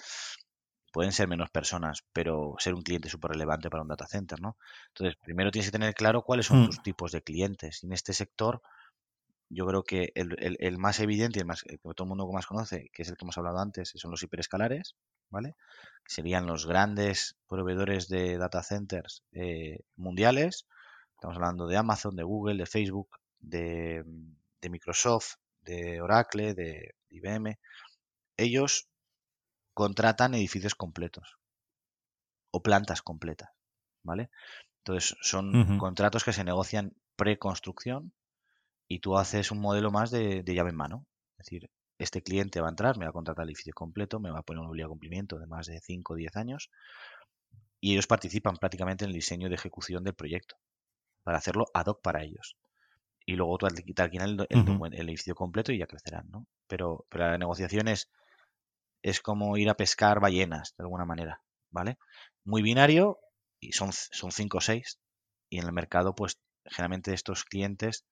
[0.91, 4.57] pueden ser menos personas, pero ser un cliente súper relevante para un data center, ¿no?
[4.89, 6.65] Entonces, primero tienes que tener claro cuáles son mm.
[6.67, 7.83] tus tipos de clientes.
[7.83, 8.61] Y en este sector,
[9.49, 12.89] yo creo que el, más evidente y el más que todo el mundo más conoce,
[12.93, 14.95] que es el que hemos hablado antes, son los hiperescalares,
[15.29, 15.55] ¿vale?
[16.05, 20.67] serían los grandes proveedores de data centers eh, mundiales.
[21.15, 24.03] Estamos hablando de Amazon, de Google, de Facebook, de,
[24.61, 27.57] de Microsoft, de Oracle, de IBM.
[28.37, 28.87] Ellos
[29.73, 31.37] contratan edificios completos
[32.51, 33.49] o plantas completas,
[34.03, 34.29] ¿vale?
[34.79, 38.13] Entonces son contratos que se negocian preconstrucción
[38.87, 41.05] y tú haces un modelo más de, llave en mano.
[41.37, 44.31] Es decir, este cliente va a entrar, me va a contratar el edificio completo, me
[44.31, 46.71] va a poner un obligación de cumplimiento de más de 5 o 10 años
[47.79, 50.57] y ellos participan prácticamente en el diseño de ejecución del proyecto
[51.23, 52.57] para hacerlo ad hoc para ellos.
[53.25, 56.47] Y luego tú alquilas el, el, el, edificio completo y ya crecerán, ¿no?
[56.67, 58.09] Pero, pero la negociación es
[59.01, 61.97] es como ir a pescar ballenas, de alguna manera, ¿vale?
[62.43, 63.19] Muy binario
[63.59, 64.99] y son, son cinco o seis.
[65.49, 68.05] Y en el mercado, pues generalmente estos clientes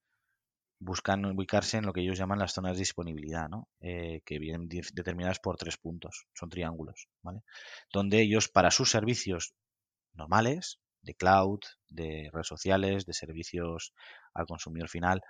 [0.80, 3.68] buscan ubicarse en lo que ellos llaman las zonas de disponibilidad, ¿no?
[3.82, 7.42] Eh, que vienen determinadas por tres puntos, son triángulos, ¿vale?
[7.92, 9.54] Donde ellos para sus servicios
[10.14, 13.94] normales, de cloud, de redes sociales, de servicios
[14.34, 15.22] al consumidor final,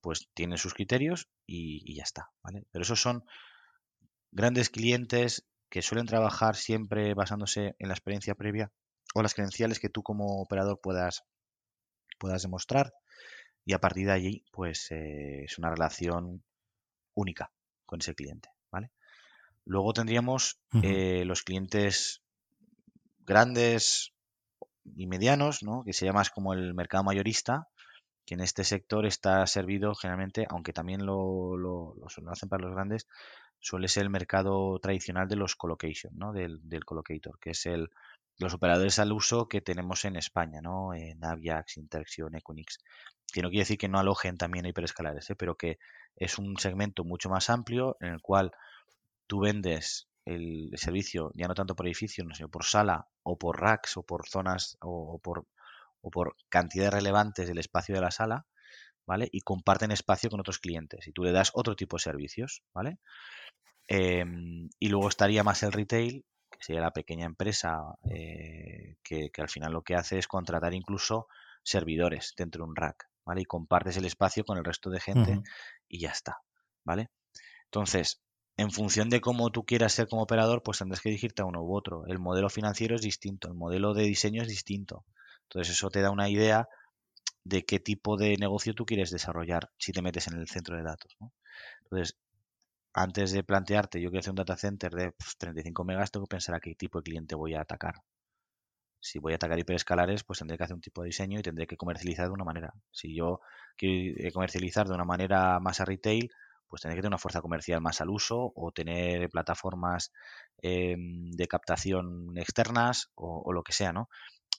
[0.00, 2.64] pues tienen sus criterios y, y ya está, ¿vale?
[2.70, 3.24] Pero esos son
[4.30, 8.70] grandes clientes que suelen trabajar siempre basándose en la experiencia previa
[9.14, 11.24] o las credenciales que tú como operador puedas,
[12.18, 12.92] puedas demostrar
[13.64, 16.42] y a partir de allí pues eh, es una relación
[17.14, 17.52] única
[17.86, 18.90] con ese cliente, ¿vale?
[19.64, 22.22] Luego tendríamos eh, los clientes
[23.26, 24.14] grandes
[24.96, 25.84] y medianos, ¿no?
[25.84, 27.68] que sería más como el mercado mayorista,
[28.24, 32.74] que en este sector está servido generalmente, aunque también lo, lo, lo hacen para los
[32.74, 33.06] grandes,
[33.60, 36.32] suele ser el mercado tradicional de los colocation, ¿no?
[36.32, 37.90] Del, del colocator, que es el
[38.38, 40.94] los operadores al uso que tenemos en España, ¿no?
[40.94, 42.78] En Aviax, Interxion, Equinix.
[43.32, 45.36] Que no quiere decir que no alojen también hiperescalares, ¿eh?
[45.36, 45.78] pero que
[46.16, 48.52] es un segmento mucho más amplio en el cual
[49.26, 53.96] tú vendes el servicio ya no tanto por edificio, sino por sala o por racks
[53.96, 55.46] o por zonas o, por,
[56.00, 58.46] o por cantidades relevantes del espacio de la sala,
[59.06, 59.28] ¿vale?
[59.32, 62.98] Y comparten espacio con otros clientes y tú le das otro tipo de servicios, ¿vale?
[63.88, 67.80] Em, y luego estaría más el retail, que sería la pequeña empresa
[68.10, 71.26] eh, que, al final lo que hace es contratar incluso
[71.62, 73.40] servidores dentro de un rack, ¿vale?
[73.40, 75.40] Y compartes el espacio con el resto de gente
[75.88, 76.36] y ya está,
[76.84, 77.08] ¿vale?
[77.64, 78.20] Entonces,
[78.58, 81.62] en función de cómo tú quieras ser como operador, pues tendrás que dirigirte a uno
[81.62, 82.06] u otro.
[82.06, 85.04] El modelo financiero es distinto, el modelo de diseño es distinto.
[85.44, 86.68] Entonces eso te da una idea
[87.44, 90.82] de qué tipo de negocio tú quieres desarrollar si te metes en el centro de
[90.82, 91.16] datos.
[91.84, 92.18] Entonces,
[92.98, 96.54] antes de plantearte, yo quiero hacer un data center de 35 megas, tengo que pensar
[96.56, 97.94] a qué tipo de cliente voy a atacar.
[99.00, 101.66] Si voy a atacar hiperescalares, pues tendré que hacer un tipo de diseño y tendré
[101.68, 102.74] que comercializar de una manera.
[102.90, 103.40] Si yo
[103.76, 106.30] quiero eh, comercializar de una manera más a retail,
[106.66, 110.12] pues tendré que tener una fuerza comercial más al uso o tener plataformas
[110.60, 114.08] em, de captación externas o, lo que sea, ¿no?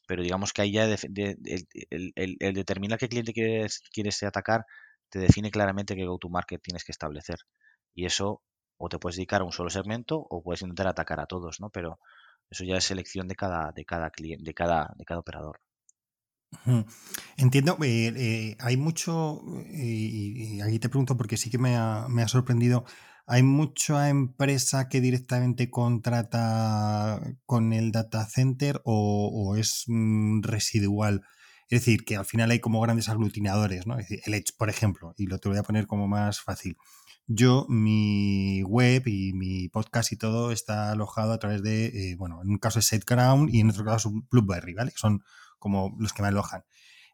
[0.08, 4.66] Pero digamos que ahí ya el, determinar qué cliente quieres, quieres atacar
[5.10, 7.38] te define claramente qué go-to-market tienes que establecer.
[8.00, 8.42] Y eso
[8.78, 11.70] o te puedes dedicar a un solo segmento o puedes intentar atacar a todos, ¿no?
[11.70, 12.00] Pero
[12.50, 15.60] eso ya es selección de cada, de cada cliente, de cada, de cada operador.
[17.36, 22.86] Entiendo, eh, eh, hay mucho, y, aquí te pregunto porque sí que me ha, sorprendido,
[23.28, 31.24] hay mucha empresa que directamente contrata con el data center o, es mm, residual.
[31.68, 34.00] Es decir, que al final hay como grandes aglutinadores, ¿no?
[34.00, 36.78] Es decir, el Edge, por ejemplo, y lo te voy a poner como más fácil.
[37.32, 42.42] Yo, mi web y mi podcast y todo está alojado a través de, eh, bueno,
[42.42, 44.92] en un caso es SiteGround y en otro caso Blueberry, ¿vale?
[44.96, 45.24] Son
[45.60, 46.64] como los que me alojan.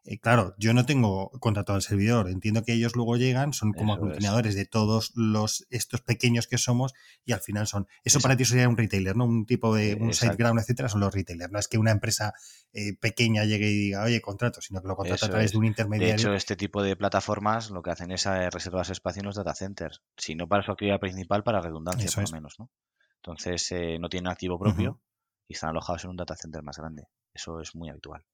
[0.06, 2.30] Eh, claro, yo no tengo contratado al servidor.
[2.30, 6.94] Entiendo que ellos luego llegan, son como aglutinadores de todos los estos pequeños que somos
[7.24, 7.88] y al final son.
[8.04, 9.24] Eso para ti sería un retailer, ¿no?
[9.24, 11.50] Un tipo de un SiteGround, etcétera, son los retailers.
[11.50, 12.34] No es que una empresa
[12.72, 15.64] eh, pequeña llegue y diga, oye, contrato, sino que lo contrata a través de un
[15.64, 16.14] intermediario.
[16.14, 19.34] De hecho, este tipo de plataformas lo que hacen es eh, reservar espacio en los
[19.34, 22.70] data centers, si no para su actividad principal, para redundancia, por lo menos, ¿no?
[23.16, 25.00] Entonces, no tienen activo propio
[25.48, 27.08] y están alojados en un data center más grande.
[27.34, 28.24] Eso es muy habitual.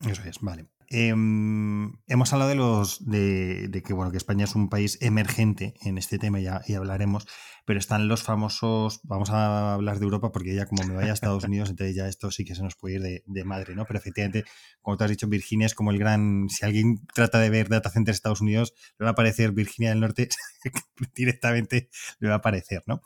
[0.00, 0.66] Eso es, vale.
[0.88, 5.98] Em, hemos hablado de los de, que bueno que España es un país emergente en
[5.98, 7.26] este tema ya y hablaremos,
[7.64, 11.14] pero están los famosos, vamos a hablar de Europa porque ya como me vaya a
[11.14, 13.84] Estados Unidos, entonces ya esto sí que se nos puede ir de, madre, ¿no?
[13.84, 14.44] Pero efectivamente,
[14.80, 17.90] como tú has dicho, Virginia es como el gran, si alguien trata de ver data
[17.90, 20.28] centers Estados Unidos, le va a aparecer Virginia del Norte
[21.16, 21.88] directamente
[22.20, 23.02] le va a aparecer, ¿no?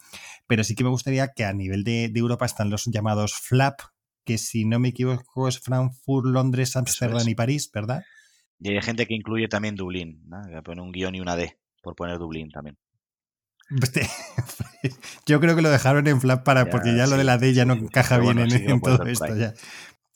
[0.46, 3.80] Pero sí que me gustaría que a nivel de, de Europa están los llamados FLAP,
[4.30, 8.04] que si no me equivoco es Frankfurt, Londres, Amsterdam y París, ¿verdad?
[8.60, 10.38] Y hay gente que incluye también Dublín, ¿no?
[10.48, 12.78] que pone un guion y una D, por poner Dublín también.
[15.26, 17.64] Yo creo que lo dejaron en flap para, porque ya lo de la D ya
[17.64, 19.34] no encaja bien en, todo esto.
[19.36, 19.54] Ya.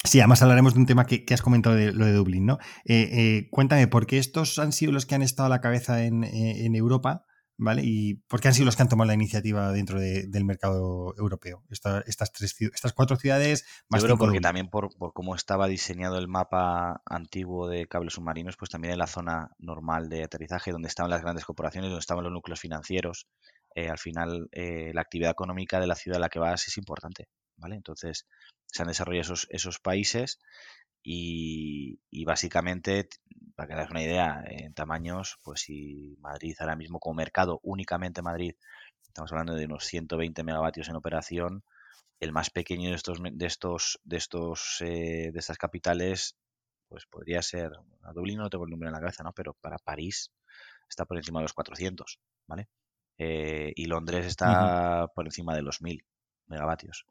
[0.04, 2.58] Sí, además hablaremos de un tema que, has comentado de lo de Dublín, ¿no?
[2.84, 6.04] Eh, eh, cuéntame, ¿por qué estos han sido los que han estado a la cabeza
[6.04, 7.24] en, eh, en Europa?
[7.56, 7.82] ¿Vale?
[7.84, 11.64] ¿Y por qué han sido los que han tomado la iniciativa dentro del mercado europeo?
[11.70, 16.28] estas, tres, estas cuatro ciudades más Yo creo porque también por, cómo estaba diseñado el
[16.28, 21.10] mapa antiguo de cables submarinos, pues también en la zona normal de aterrizaje, donde estaban
[21.10, 23.26] las grandes corporaciones, donde estaban los núcleos financieros,
[23.74, 26.76] eh, al final eh, la actividad económica de la ciudad a la que vas es
[26.78, 27.76] importante, ¿vale?
[27.76, 28.26] Entonces
[28.66, 30.38] se han desarrollado esos, esos países
[31.04, 33.08] y, básicamente,
[33.54, 38.22] para que hagas una idea, en tamaños, pues si Madrid ahora mismo como mercado, únicamente
[38.22, 38.54] Madrid,
[39.06, 41.62] estamos hablando de unos 120 megavatios en operación,
[42.20, 46.36] el más pequeño de estos de estos de estos eh, de estas capitales
[46.88, 49.78] pues podría ser a Dublín no tengo el número en la cabeza no pero para
[49.78, 50.32] París
[50.88, 52.68] está por encima de los 400 vale
[53.18, 56.04] eh, y Londres está por encima de los 1000
[56.46, 57.06] megavatios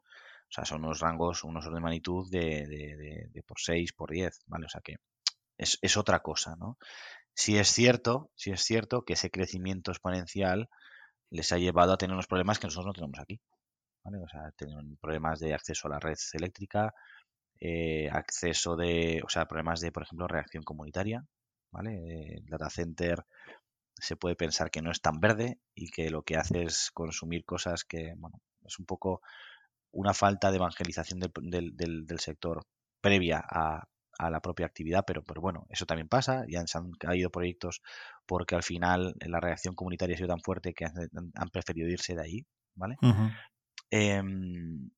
[0.54, 4.66] sea, son unos rangos, unos orden de magnitud de, por 6, por 10, ¿vale?
[4.66, 4.96] O sea que
[5.58, 6.78] es, otra cosa, ¿no?
[7.34, 10.68] Si es cierto, si es cierto que ese crecimiento exponencial
[11.30, 13.40] les ha llevado a tener unos problemas que nosotros no tenemos aquí.
[14.04, 14.22] ¿vale?
[14.22, 16.94] O sea, tienen problemas de acceso a la red eléctrica,
[17.60, 21.24] eh, acceso de, o sea, problemas de, por ejemplo, reacción comunitaria,
[21.72, 22.36] ¿vale?
[22.36, 23.24] El data center
[23.96, 27.44] se puede pensar que no es tan verde y que lo que hace es consumir
[27.44, 29.22] cosas que, bueno, es un poco
[29.94, 32.66] una falta de evangelización del, del, sector
[33.00, 33.86] previa a,
[34.30, 37.82] la propia actividad, pero, pero bueno, eso también pasa, ya se han caído proyectos
[38.26, 42.22] porque al final la reacción comunitaria ha sido tan fuerte que han, preferido irse de
[42.22, 42.96] ahí, ¿vale?
[43.90, 44.90] Em,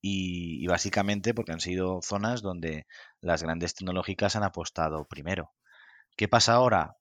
[0.00, 2.86] y, básicamente porque han sido zonas donde
[3.20, 5.50] las grandes tecnológicas han apostado primero.
[6.16, 6.96] ¿Qué pasa ahora?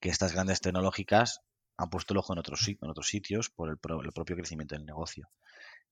[0.00, 1.40] Que estas grandes tecnológicas
[1.76, 4.86] han puesto el ojo en otros, en otros sitios por el, el propio crecimiento del
[4.86, 5.28] negocio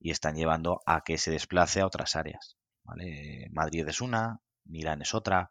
[0.03, 2.57] y están llevando a que se desplace a otras áreas.
[3.53, 5.51] Madrid es una, Milán es otra,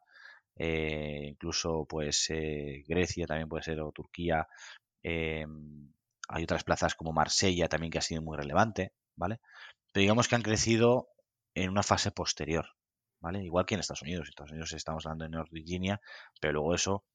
[0.57, 4.47] eh, incluso pues eh, Grecia también puede ser o Turquía.
[5.03, 5.45] Eh,
[6.27, 9.39] hay otras plazas como Marsella también que ha sido muy relevante, ¿vale?
[9.91, 11.07] Pero digamos que han crecido
[11.55, 12.65] en una fase posterior,
[13.21, 13.43] ¿vale?
[13.43, 14.27] Igual que en Estados Unidos.
[14.27, 16.01] En Estados Unidos estamos hablando de North Virginia,
[16.41, 17.05] pero luego eso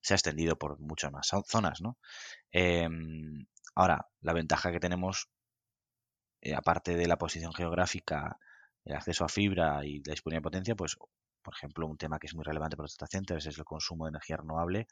[0.00, 1.98] se ha extendido por muchas más zonas, ¿no?
[3.74, 5.28] Ahora, la ventaja que tenemos,
[6.40, 8.38] eh, aparte de la posición geográfica,
[8.84, 10.96] el acceso a fibra y la disponibilidad de potencia, pues,
[11.42, 14.04] por ejemplo, un tema que es muy relevante para los data centers es el consumo
[14.04, 14.86] de energía renovable.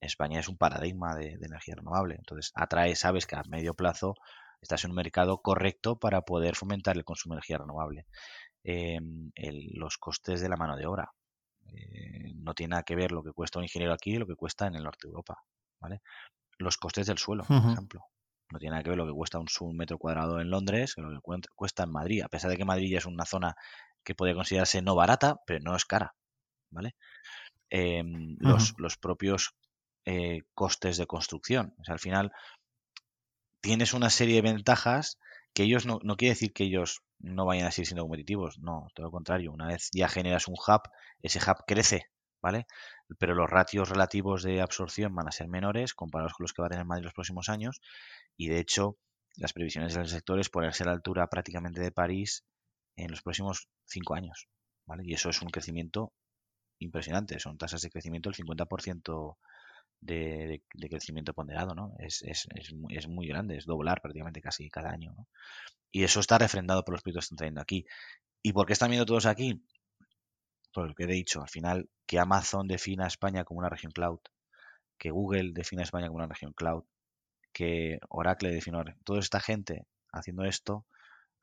[0.00, 2.16] España es un paradigma de, energía renovable.
[2.16, 4.14] Entonces, atrae, sabes que a medio plazo
[4.60, 8.06] estás en un mercado correcto para poder fomentar el consumo de energía renovable.
[8.64, 9.30] Em,
[9.74, 11.10] los costes de la mano de obra.
[11.66, 14.36] Eh, no tiene nada que ver lo que cuesta un ingeniero aquí y lo que
[14.36, 15.42] cuesta en el norte de Europa.
[15.80, 16.02] ¿vale?
[16.58, 18.04] Los costes del suelo, por ejemplo.
[18.50, 21.10] No tiene nada que ver lo que cuesta un, metro cuadrado en Londres que lo
[21.10, 23.54] que cuesta en Madrid, a pesar de que Madrid ya es una zona
[24.02, 26.14] que puede considerarse no barata, pero no es cara.
[26.70, 26.94] ¿vale?
[27.70, 29.54] Em, los, los, propios
[30.04, 31.74] eh, costes de construcción.
[31.78, 32.32] O sea, al final
[33.60, 35.18] tienes una serie de ventajas
[35.52, 38.88] que ellos no, no quiere decir que ellos no vayan a seguir siendo competitivos, no,
[38.94, 39.52] todo lo contrario.
[39.52, 40.82] Una vez ya generas un hub,
[41.22, 42.06] ese hub crece,
[42.40, 42.66] ¿vale?
[43.18, 46.66] Pero los ratios relativos de absorción van a ser menores comparados con los que va
[46.66, 47.80] a tener Madrid los próximos años
[48.36, 48.96] y de hecho
[49.36, 52.44] las previsiones del sector es ponerse a la altura prácticamente de París
[52.96, 54.48] en los próximos cinco años,
[54.86, 55.04] ¿vale?
[55.06, 56.12] Y eso es un crecimiento
[56.80, 59.36] impresionante, son tasas de crecimiento del 50%
[60.00, 61.94] de, de, crecimiento ponderado, ¿no?
[61.98, 65.28] Es, es, es, muy, es, muy, grande, es doblar prácticamente casi cada año, ¿no?
[65.90, 67.86] Y eso está refrendado por los proyectos que están trayendo aquí.
[68.42, 69.62] ¿Y por qué están viendo todos aquí?
[70.78, 73.90] Por lo que he dicho, al final, que Amazon defina a España como una región
[73.90, 74.20] cloud,
[74.96, 76.84] que Google defina a España como una región cloud,
[77.52, 78.84] que Oracle defina...
[79.02, 80.86] Toda esta gente haciendo esto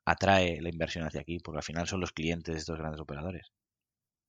[0.05, 3.51] atrae la inversión hacia aquí, porque al final son los clientes de estos grandes operadores.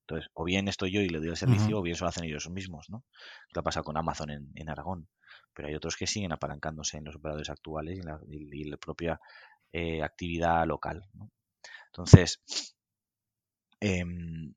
[0.01, 2.25] Entonces, o bien estoy yo y le doy el servicio, o bien se lo hacen
[2.25, 3.05] ellos mismos, ¿no?
[3.55, 5.09] Lo ha pasado con Amazon en, Aragón.
[5.55, 8.77] Pero hay otros que siguen apalancándose en los operadores actuales y en la, y la
[8.77, 9.21] propia
[9.71, 11.05] eh, actividad local.
[11.93, 12.41] Entonces,
[13.79, 14.53] em,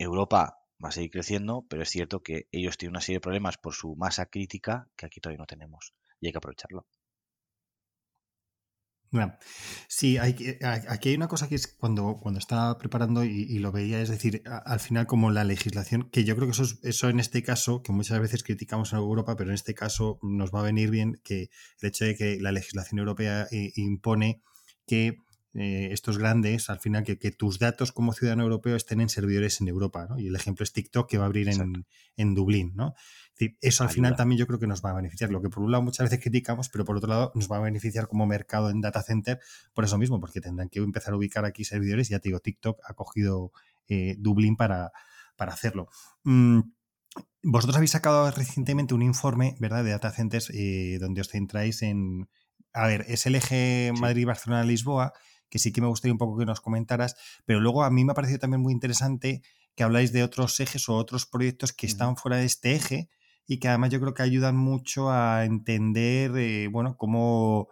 [0.00, 3.58] Europa va a seguir creciendo, pero es cierto que ellos tienen una serie de problemas
[3.58, 6.86] por su masa crítica que aquí todavía no tenemos y hay que aprovecharlo.
[9.88, 14.00] sí, hay, aquí hay una cosa que es cuando, cuando estaba preparando y, lo veía,
[14.00, 17.42] es decir, al final como la legislación, que yo creo que eso, eso en este
[17.42, 20.90] caso, que muchas veces criticamos en Europa, pero en este caso nos va a venir
[20.90, 24.42] bien que el hecho de que la legislación europea eh, impone
[24.86, 25.18] que
[25.54, 29.68] eh, estos grandes, al final, que, tus datos como ciudadano europeo estén en servidores en
[29.68, 30.18] Europa, ¿no?
[30.18, 31.86] Y el ejemplo es TikTok que va a abrir en,
[32.16, 32.94] en, Dublín, ¿no?
[33.60, 35.30] eso al final también yo creo que nos va a beneficiar.
[35.30, 37.60] Lo que por un lado muchas veces criticamos, pero por otro lado nos va a
[37.60, 39.40] beneficiar como mercado en data center
[39.72, 42.08] por eso mismo, porque tendrán que empezar a ubicar aquí servidores.
[42.08, 43.52] Ya te digo, TikTok ha cogido
[43.88, 44.92] eh, Dublín para,
[45.36, 45.88] para hacerlo.
[46.24, 46.60] Mm,
[47.42, 52.28] vosotros habéis sacado recientemente un informe, ¿verdad?, de data centers eh, donde os centráis en.
[52.72, 55.12] A ver, es el eje Madrid-Barcelona-Lisboa
[55.50, 58.12] que sí que me gustaría un poco que nos comentaras, pero luego a mí me
[58.12, 59.42] ha parecido también muy interesante
[59.74, 63.08] que habláis de otros ejes o otros proyectos que están fuera de este eje
[63.46, 67.68] y que además yo creo que ayudan mucho a entender, eh, bueno, cómo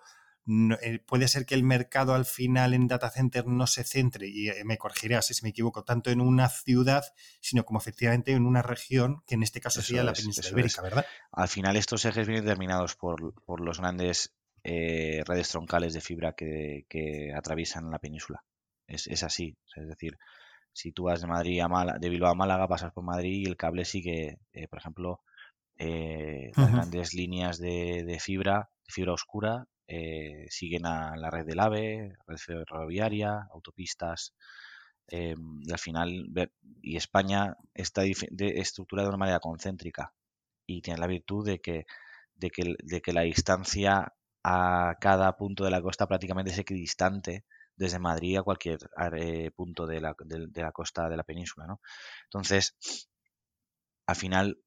[0.81, 4.49] eh, puede ser que el mercado al final en data center no se centre, y
[4.49, 7.05] eh, me corregirás si me equivoco, tanto en una ciudad,
[7.41, 11.05] sino como efectivamente en una región, que en este caso sería la península ibérica, ¿verdad?
[11.33, 16.35] Al final estos ejes vienen determinados por, por los grandes eh, redes troncales de fibra
[16.35, 18.45] que, atraviesan la península.
[18.87, 20.19] Es, así, es decir,
[20.73, 23.47] si tú vas de Madrid a Málaga, de Bilbao a Málaga, pasas por Madrid y
[23.47, 25.21] el cable sigue, eh, por ejemplo,
[25.77, 29.67] eh, las grandes líneas de, fibra, de fibra oscura,
[30.49, 34.35] siguen a la red del AVE, red ferroviaria, autopistas,
[35.11, 36.27] y al final,
[36.83, 40.13] y España está estructurada de una manera concéntrica
[40.69, 41.87] y tiene la virtud de que,
[42.37, 44.13] de que, de que la distancia
[44.51, 47.45] a cada punto de la costa prácticamente es equidistante
[47.77, 48.79] desde Madrid a cualquier
[49.15, 50.15] eh, punto de la,
[50.73, 51.67] costa de la península.
[51.67, 51.83] ¿no?
[52.25, 52.79] Entonces,
[54.07, 54.59] al final,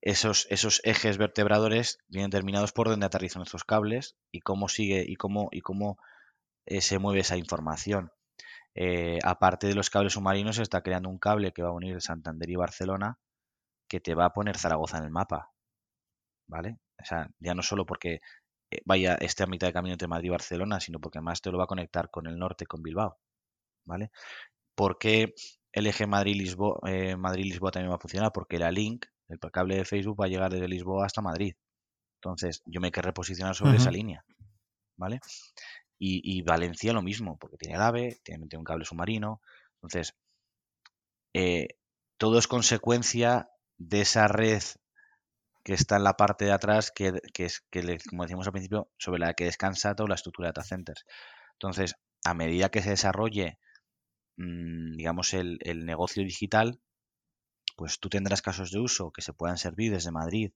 [0.00, 5.14] esos, esos ejes vertebradores vienen determinados por donde aterrizan estos cables y cómo sigue y
[5.14, 5.98] cómo, y cómo
[6.66, 8.10] eh, se mueve esa información.
[8.74, 12.02] Eh, aparte de los cables submarinos, se está creando un cable que va a unir
[12.02, 13.18] Santander y Barcelona
[13.88, 15.52] que te va a poner Zaragoza en el mapa.
[16.48, 16.78] ¿Vale?
[17.00, 18.20] O sea, ya no solo porque
[18.84, 21.58] vaya esté a mitad de camino entre Madrid y Barcelona, sino porque además te lo
[21.58, 23.18] va a conectar con el norte, con Bilbao.
[23.84, 24.10] ¿Vale?
[24.74, 25.34] ¿Por qué
[25.72, 28.32] el eje Madrid-Lisboa eh, Madrid también va a funcionar?
[28.32, 31.54] Porque la link, el cable de Facebook, va a llegar desde Lisboa hasta Madrid.
[32.20, 34.24] Entonces, yo me quiero reposicionar sobre esa línea.
[34.96, 35.20] ¿Vale?
[35.98, 39.40] Y, Valencia lo mismo, porque tiene el AVE, tiene, un cable submarino.
[39.76, 40.14] Entonces,
[41.34, 41.68] eh,
[42.18, 43.48] todo es consecuencia
[43.78, 44.62] de esa red
[45.68, 49.18] que está en la parte de atrás, que, es, que como decíamos al principio, sobre
[49.18, 51.04] la que descansa toda la estructura de data centers.
[51.52, 53.58] Entonces, a medida que se desarrolle,
[54.38, 56.80] mm, digamos, el, negocio digital,
[57.76, 60.52] pues tú tendrás casos de uso que se puedan servir desde Madrid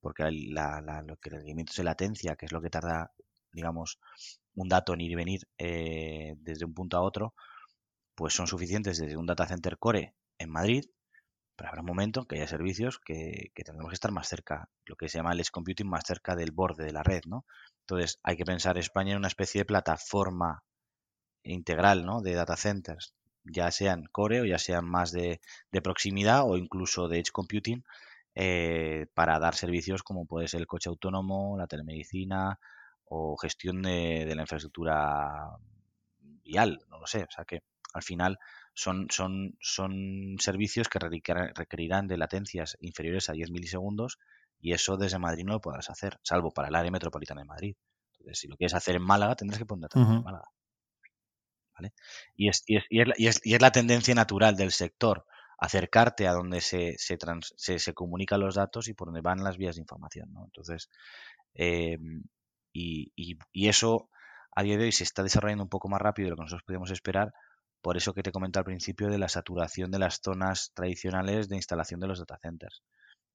[0.00, 3.12] porque lo que el rendimiento es latencia, que es lo que tarda,
[3.52, 3.98] digamos,
[4.54, 7.34] un dato en ir y venir eh, desde un punto a otro,
[8.14, 10.86] pues son suficientes desde un data center core en Madrid,
[11.56, 14.68] pero habrá un momento en que haya servicios que, que tendremos que estar más cerca,
[14.84, 17.46] lo que se llama el edge computing, más cerca del borde de la red, ¿no?
[17.80, 20.62] Entonces hay que pensar España en una especie de plataforma
[21.42, 22.20] integral, ¿no?
[22.20, 25.40] De data centers, ya sean core o ya sean más de,
[25.82, 27.84] proximidad o incluso de edge computing,
[28.34, 32.58] eh, para dar servicios como puede ser el coche autónomo, la telemedicina
[33.06, 35.56] o gestión de, de la infraestructura
[36.44, 37.24] vial, no lo sé.
[37.24, 37.62] O sea que
[37.94, 38.38] al final
[38.76, 44.18] son, son, son servicios que requerirán de latencias inferiores a 10 milisegundos
[44.60, 47.76] y eso desde Madrid no lo podrás hacer, salvo para el área metropolitana de Madrid.
[48.12, 50.50] Entonces, si lo quieres hacer en Málaga, tendrás que poner en Málaga.
[51.74, 51.94] ¿Vale?
[52.34, 55.24] Y, es, y, es, y, es, y, es, la tendencia natural del sector,
[55.58, 57.16] acercarte a donde se, se,
[57.56, 60.34] se, se, comunican los datos y por donde van las vías de información.
[60.34, 60.44] ¿no?
[60.44, 60.90] Entonces,
[61.54, 61.96] eh,
[62.74, 64.10] y, y, eso
[64.54, 66.64] a día de hoy se está desarrollando un poco más rápido de lo que nosotros
[66.66, 67.32] podíamos esperar,
[67.86, 71.54] por eso que te comenté al principio de la saturación de las zonas tradicionales de
[71.54, 72.82] instalación de los data centers.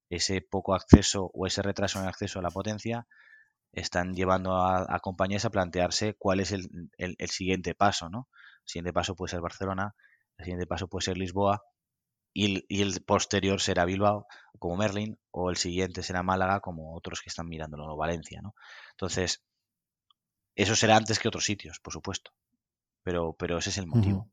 [0.09, 3.07] Ese poco acceso o ese retraso en el acceso a la potencia
[3.71, 8.27] están llevando a, compañías a plantearse cuál es el, siguiente paso, ¿no?
[8.65, 9.95] El siguiente paso puede ser Barcelona,
[10.37, 11.63] el siguiente paso puede ser Lisboa
[12.33, 14.27] y el, posterior será Bilbao
[14.59, 18.53] como Merlin o el siguiente será Málaga como otros que están mirándolo, o Valencia, ¿no?
[18.95, 19.45] Entonces,
[20.57, 22.33] eso será antes que otros sitios, por supuesto,
[23.01, 24.29] pero, pero ese es el motivo.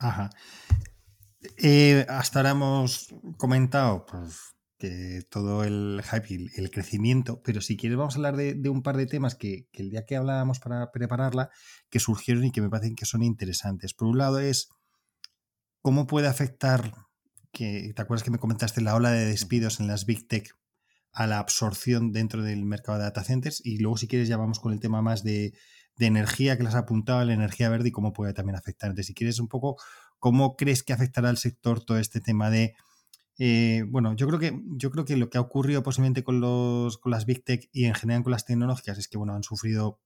[0.00, 0.30] Ajá.
[1.58, 7.76] Eh, hasta ahora hemos comentado pues, que todo el hype y el crecimiento, pero si
[7.76, 10.90] quieres vamos a hablar de, un par de temas que, el día que hablábamos para
[10.90, 11.50] prepararla,
[11.90, 13.92] que surgieron y que me parecen que son interesantes.
[13.92, 14.70] Por un lado es
[15.82, 16.94] cómo puede afectar,
[17.52, 20.56] que te acuerdas que me comentaste la ola de despidos en las Big Tech
[21.12, 24.60] a la absorción dentro del mercado de data centers y luego si quieres ya vamos
[24.60, 25.52] con el tema más de,
[26.00, 28.88] de energía que las ha apuntado, la energía verde y cómo puede también afectar.
[28.88, 29.76] Entonces, si quieres un poco,
[30.18, 32.74] ¿cómo crees que afectará al sector todo este tema de
[33.38, 36.98] eh, bueno, yo creo que yo creo que lo que ha ocurrido posiblemente con los
[36.98, 39.98] con las big tech y en general con las tecnológicas es que bueno han sufrido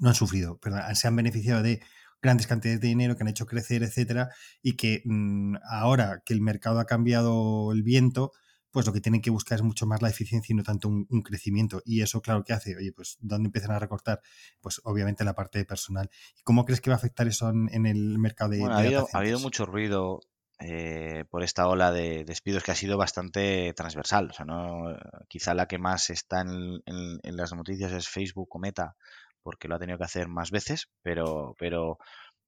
[0.00, 1.80] no han sufrido, perdón, se han beneficiado de
[2.22, 4.30] grandes cantidades de dinero que han hecho crecer, etcétera,
[4.62, 8.32] y que mm, ahora que el mercado ha cambiado el viento,
[8.70, 11.22] pues lo que tienen que buscar es mucho más la eficiencia y no tanto un,
[11.22, 11.82] crecimiento.
[11.84, 12.76] Y eso, claro, ¿qué hace?
[12.76, 14.20] Oye, pues ¿dónde empiezan a recortar?
[14.60, 16.10] Pues obviamente la parte de personal.
[16.36, 19.08] ¿Y cómo crees que va a afectar eso en, el mercado de, bueno, ha, habido,
[19.12, 20.20] ha habido mucho ruido
[20.62, 24.28] eh, por esta ola de despidos que ha sido bastante transversal.
[24.30, 24.94] O sea, no,
[25.26, 26.82] quizá la que más está en,
[27.24, 28.94] las noticias es Facebook o Meta,
[29.42, 31.98] porque lo ha tenido que hacer más veces, pero, pero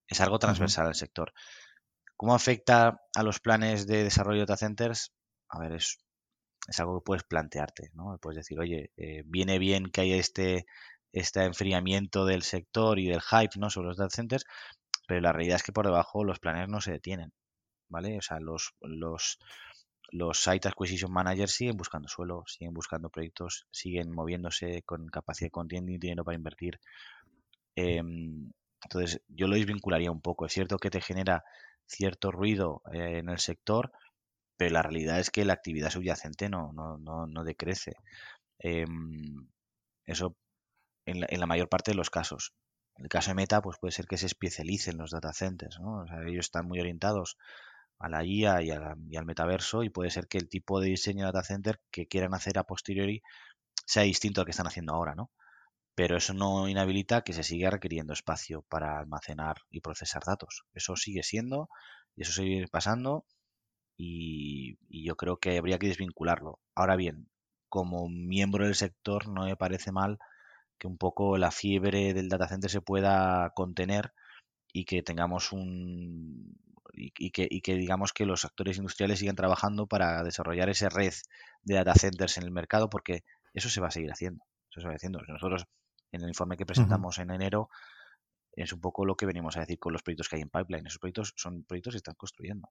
[0.07, 1.33] es algo transversal al sector.
[2.15, 5.13] ¿Cómo afecta a los planes de desarrollo de data centers?
[5.49, 5.99] A ver, es,
[6.69, 8.17] es algo que puedes plantearte, ¿no?
[8.21, 10.67] Puedes decir, oye, eh, viene bien que haya este,
[11.13, 13.71] este enfriamiento del sector y del hype, ¿no?
[13.71, 14.45] Sobre los data centers,
[15.07, 17.33] pero la realidad es que por debajo los planes no se detienen.
[17.93, 18.19] ¿vale?
[18.19, 19.39] O sea, los, los,
[20.11, 25.53] los Site Acquisition Managers siguen buscando suelo, siguen buscando proyectos, siguen moviéndose con capacidad de
[25.53, 26.81] contienda y dinero para invertir.
[27.77, 28.51] Em,
[28.83, 30.47] entonces, yo lo desvincularía un poco.
[30.47, 31.45] Es cierto que te genera
[31.87, 33.93] cierto ruido eh, en el sector,
[34.63, 37.95] pero la realidad es que la actividad subyacente no, no, no, no decrece.
[38.61, 39.49] Em,
[40.07, 40.37] eso
[41.05, 42.55] en la, en la, mayor parte de los casos.
[42.97, 46.03] En el caso de Meta, pues puede ser que se especialicen los data centers, ¿no?
[46.03, 47.39] O sea, ellos están muy orientados
[47.99, 51.33] a la IA y, al metaverso y puede ser que el tipo de diseño de
[51.33, 53.21] data center que quieran hacer a posteriori
[53.85, 55.33] sea distinto al que están haciendo ahora, ¿no?
[55.97, 60.65] Pero eso no inhabilita que se siga requiriendo espacio para almacenar y procesar datos.
[60.73, 61.69] Eso sigue siendo
[62.15, 63.27] y eso sigue pasando
[63.97, 66.59] y, y yo creo que habría que desvincularlo.
[66.75, 67.29] Ahora bien,
[67.69, 70.19] como miembro del sector no me parece mal
[70.79, 74.13] que un poco la fiebre del data center se pueda contener
[74.73, 76.57] y que tengamos un,
[76.93, 81.13] y, que, digamos que los actores industriales sigan trabajando para desarrollar esa red
[81.63, 83.25] de data centers en el mercado, porque
[83.55, 84.45] eso se va a seguir haciendo.
[84.71, 85.21] Eso se va haciendo.
[85.27, 85.67] Nosotros,
[86.11, 87.69] en el informe que presentamos en enero,
[88.55, 90.87] es un poco lo que venimos a decir con los proyectos que hay en pipeline.
[90.87, 92.69] Esos proyectos son proyectos que están construyendo.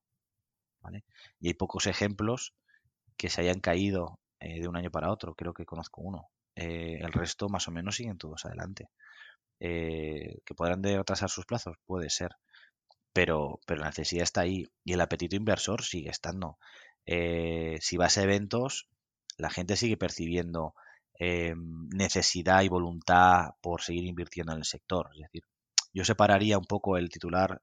[0.82, 1.04] ¿Vale?
[1.40, 2.54] Y hay pocos ejemplos
[3.18, 5.36] que se hayan caído eh, de un año para otro.
[5.36, 6.30] Creo que conozco uno.
[6.56, 8.90] Eh, el resto más o menos siguen todos adelante.
[9.60, 11.78] Eh, ¿Que podrán retrasar sus plazos?
[11.86, 12.32] Puede ser
[13.14, 16.58] pero, pero la necesidad está ahí y el apetito inversor sigue estando.
[17.06, 18.88] Eh, si vas a eventos,
[19.38, 20.74] la gente sigue percibiendo
[21.94, 25.10] necesidad y voluntad por seguir invirtiendo en el sector.
[25.14, 25.44] Es decir,
[25.94, 27.62] yo separaría un poco el titular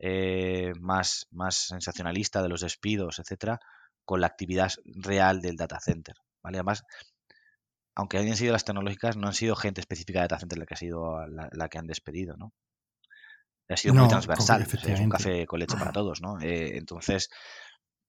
[0.00, 3.60] eh, más, más sensacionalista de los despidos, etcétera,
[4.04, 6.16] con la actividad real del data center.
[6.42, 6.58] ¿vale?
[6.58, 6.84] Además,
[7.94, 10.74] aunque hayan sido las tecnológicas, no han sido gente específica de data center la que
[10.74, 12.52] ha sido la, que han despedido, ¿no?
[13.68, 16.40] Ha sido muy transversal, es un café con leche para todos, ¿no?
[16.40, 17.30] Eh, entonces,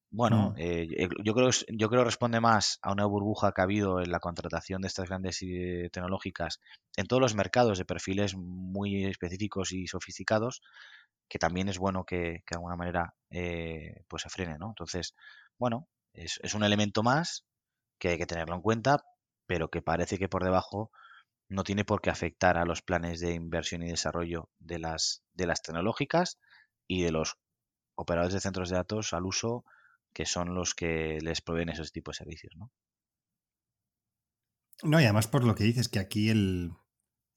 [0.09, 0.59] bueno, mm.
[0.59, 4.11] eh, eh, yo creo yo creo responde más a una burbuja que ha habido en
[4.11, 5.39] la contratación de estas grandes
[5.91, 6.59] tecnológicas
[6.95, 10.61] en todos los mercados de perfiles muy específicos y sofisticados,
[11.31, 14.67] que también es bueno que, de alguna manera pues se frene, ¿no?
[14.67, 15.15] Entonces,
[15.57, 17.45] bueno, es, es un elemento más
[17.97, 19.05] que hay que tenerlo en cuenta,
[19.45, 20.91] pero que parece que por debajo
[21.47, 25.47] no tiene por qué afectar a los planes de inversión y desarrollo de las, de
[25.47, 26.37] las tecnológicas
[26.85, 27.37] y de los
[27.95, 29.63] operadores de centros de datos al uso
[30.13, 32.73] que son los que les proveen esos tipos de servicios, ¿no?
[34.83, 36.71] No, y además por lo que dices, que aquí el,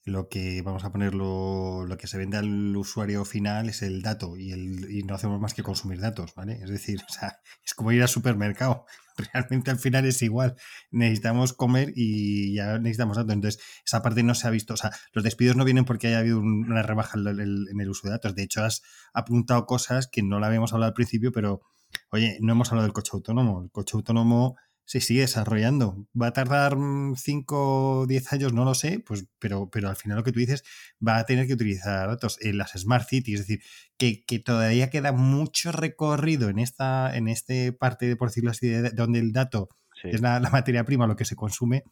[0.04, 4.36] lo que vamos a ponerlo, lo que se vende al usuario final es el dato
[4.36, 6.60] y, el, y no hacemos más que consumir datos, ¿vale?
[6.62, 8.84] Es decir, o sea, es como ir al supermercado.
[9.32, 10.56] Realmente al final es igual.
[10.90, 13.32] Necesitamos comer y ya necesitamos datos.
[13.32, 14.74] Entonces, esa parte no se ha visto.
[14.74, 17.88] O sea, los despidos no vienen porque haya habido una rebaja en el, en el
[17.88, 18.34] uso de datos.
[18.34, 18.82] De hecho, has
[19.14, 21.62] apuntado cosas que no la habíamos hablado al principio, pero,
[22.10, 23.62] oye, no hemos hablado del coche autónomo.
[23.62, 26.06] El coche autónomo se sigue desarrollando.
[26.20, 26.76] ¿Va a tardar
[27.16, 28.52] 5 o 10 años?
[28.52, 30.62] No lo sé, pues, pero, pero al final lo que tú dices
[31.06, 33.64] va a tener que utilizar datos en las Smart Cities, es decir,
[33.96, 39.20] que, todavía queda mucho recorrido en esta en este parte, por decirlo así, de, donde
[39.20, 39.68] el dato
[40.02, 41.84] es la, materia prima, lo que se consume,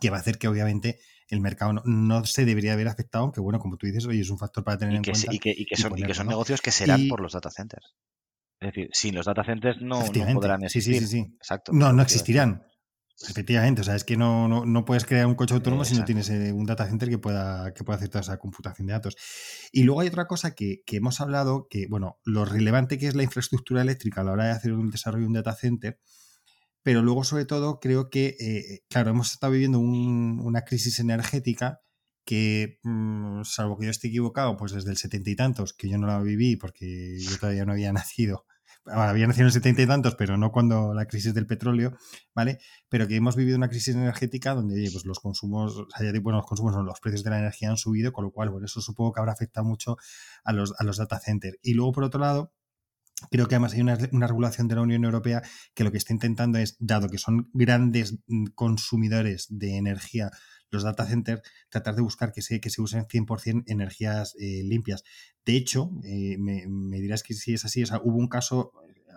[0.00, 0.98] que va a hacer que obviamente
[1.28, 4.38] el mercado no, se debería haber afectado, aunque bueno, como tú dices, oye, es un
[4.38, 5.32] factor para tener en cuenta.
[5.32, 7.94] Y que, y que son, y que son negocios que serán por los data centers.
[8.60, 10.04] Es decir, sin los data centers no,
[10.34, 11.00] podrán existir.
[11.00, 11.72] Sí, sí, sí, Exacto.
[11.72, 12.62] No, no existirán.
[13.28, 16.30] Efectivamente, o sea, es que no, no, puedes crear un coche autónomo si no tienes
[16.30, 19.16] eh, un data center que pueda, que pueda hacer toda esa computación de datos.
[19.72, 23.22] Y luego hay otra cosa que, hemos hablado, que, bueno, lo relevante que es la
[23.22, 26.00] infraestructura eléctrica a la hora de hacer un desarrollo de un data center,
[26.82, 31.80] pero luego, sobre todo, creo que, eh, claro, hemos estado viviendo una crisis energética
[32.24, 35.98] que, mm, salvo que yo esté equivocado, pues desde el setenta y tantos, que yo
[35.98, 38.46] no la viví porque yo todavía no había nacido,
[38.86, 41.96] había nacido en el setenta y tantos, pero no cuando la crisis del petróleo,
[42.34, 42.58] ¿vale?
[42.88, 46.46] Pero que hemos vivido una crisis energética donde pues los consumos, o sea, bueno, los
[46.46, 49.20] consumos, los precios de la energía han subido, con lo cual, bueno, eso supongo que
[49.20, 49.96] habrá afectado mucho
[50.44, 51.58] a los, a los data centers.
[51.62, 52.52] Y luego, por otro lado,
[53.30, 55.42] Creo que además hay una, una, regulación de la Unión Europea
[55.74, 60.30] que lo que está intentando es, dado que son grandes mm, consumidores de energía
[60.70, 65.02] los data centers, tratar de buscar que se, que se usen 100% energías eh, limpias.
[65.50, 68.72] De hecho, eh, me, dirás que si es así, hubo un caso,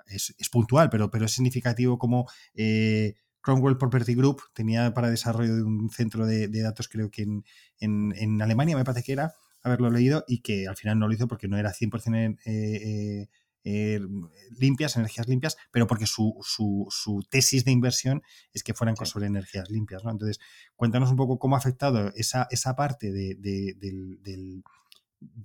[0.07, 5.61] es, puntual, pero, pero es significativo como eh, Cromwell Property Group tenía para desarrollo de
[5.61, 7.43] un centro de, datos, creo que en,
[7.77, 11.27] en, Alemania, me parece que era, haberlo leído, y que al final no lo hizo
[11.27, 13.27] porque no era 100% eh,
[13.65, 14.01] eh,
[14.57, 18.21] limpias, energías limpias, pero porque su, su, tesis de inversión
[18.51, 20.03] es que fueran sobre energías limpias.
[20.03, 20.11] ¿no?
[20.11, 20.39] Entonces,
[20.75, 24.61] cuéntanos un poco cómo ha afectado esa, esa parte de, de,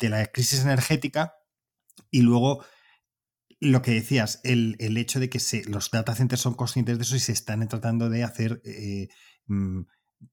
[0.00, 1.34] la crisis energética
[2.10, 2.64] y luego
[3.60, 7.16] lo que decías, el, hecho de que se, los data centers son conscientes de eso
[7.16, 9.08] y se están tratando de hacer eh,
[9.46, 9.82] mm,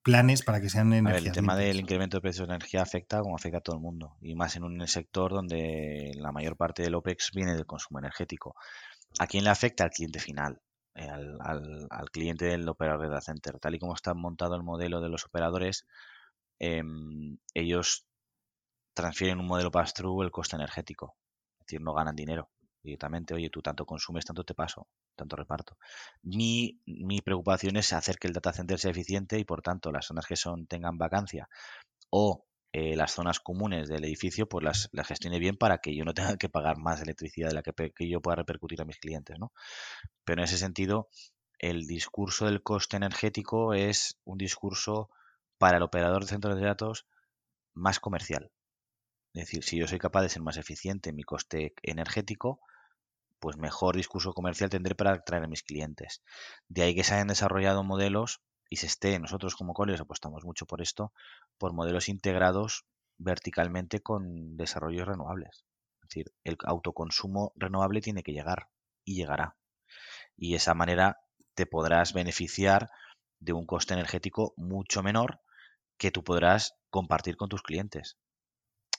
[0.03, 1.25] planes para que sean energías.
[1.25, 4.17] el tema del incremento de precios de energía afecta como afecta a todo el mundo
[4.21, 8.55] y más en un sector donde la mayor parte del OPEX viene del consumo energético.
[9.19, 9.85] ¿A quién le afecta?
[9.85, 10.61] Al cliente final,
[10.93, 13.59] eh, al, cliente del operador de data center.
[13.59, 15.85] Tal y como está montado el modelo de los operadores,
[16.59, 18.04] em, ellos
[18.95, 21.15] transfieren un modelo pass-through el coste energético.
[21.59, 22.49] Es decir, no ganan dinero
[22.81, 25.77] directamente, oye, tú tanto consumes, tanto te paso, tanto reparto.
[26.23, 30.05] Mi, mi preocupación es hacer que el data center sea eficiente y por tanto las
[30.05, 31.49] zonas que son tengan vacancia
[32.09, 36.05] o eh, las zonas comunes del edificio, pues las, las, gestione bien para que yo
[36.05, 38.97] no tenga que pagar más electricidad de la que, que yo pueda repercutir a mis
[38.97, 39.51] clientes, ¿no?
[40.23, 41.09] Pero en ese sentido,
[41.59, 45.09] el discurso del coste energético es un discurso
[45.57, 47.05] para el operador de centros de datos
[47.73, 48.51] más comercial.
[49.35, 52.61] Es decir, si yo soy capaz de ser más eficiente en mi coste energético,
[53.39, 56.23] pues mejor discurso comercial tendré para atraer a mis clientes.
[56.69, 60.65] De ahí que se hayan desarrollado modelos y se esté, nosotros como Colliers apostamos mucho
[60.65, 61.11] por esto,
[61.57, 62.85] por modelos integrados
[63.17, 65.65] verticalmente con desarrollos renovables.
[66.01, 68.69] Es decir, el autoconsumo renovable tiene que llegar
[69.03, 69.57] y llegará.
[70.37, 71.19] Y de esa manera
[71.55, 72.89] te podrás beneficiar
[73.41, 75.41] de un coste energético mucho menor
[75.97, 78.17] que tú podrás compartir con tus clientes.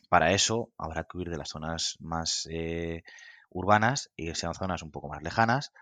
[0.08, 3.02] Para eso habrá que huir de las zonas más eh,
[3.50, 5.72] urbanas y sean zonas un poco más lejanas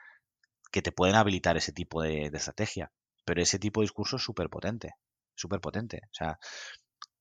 [0.72, 2.90] que te pueden habilitar ese tipo de, estrategia.
[3.24, 4.94] Pero ese tipo de discurso es súper potente,
[5.34, 6.00] súper potente.
[6.06, 6.38] O sea,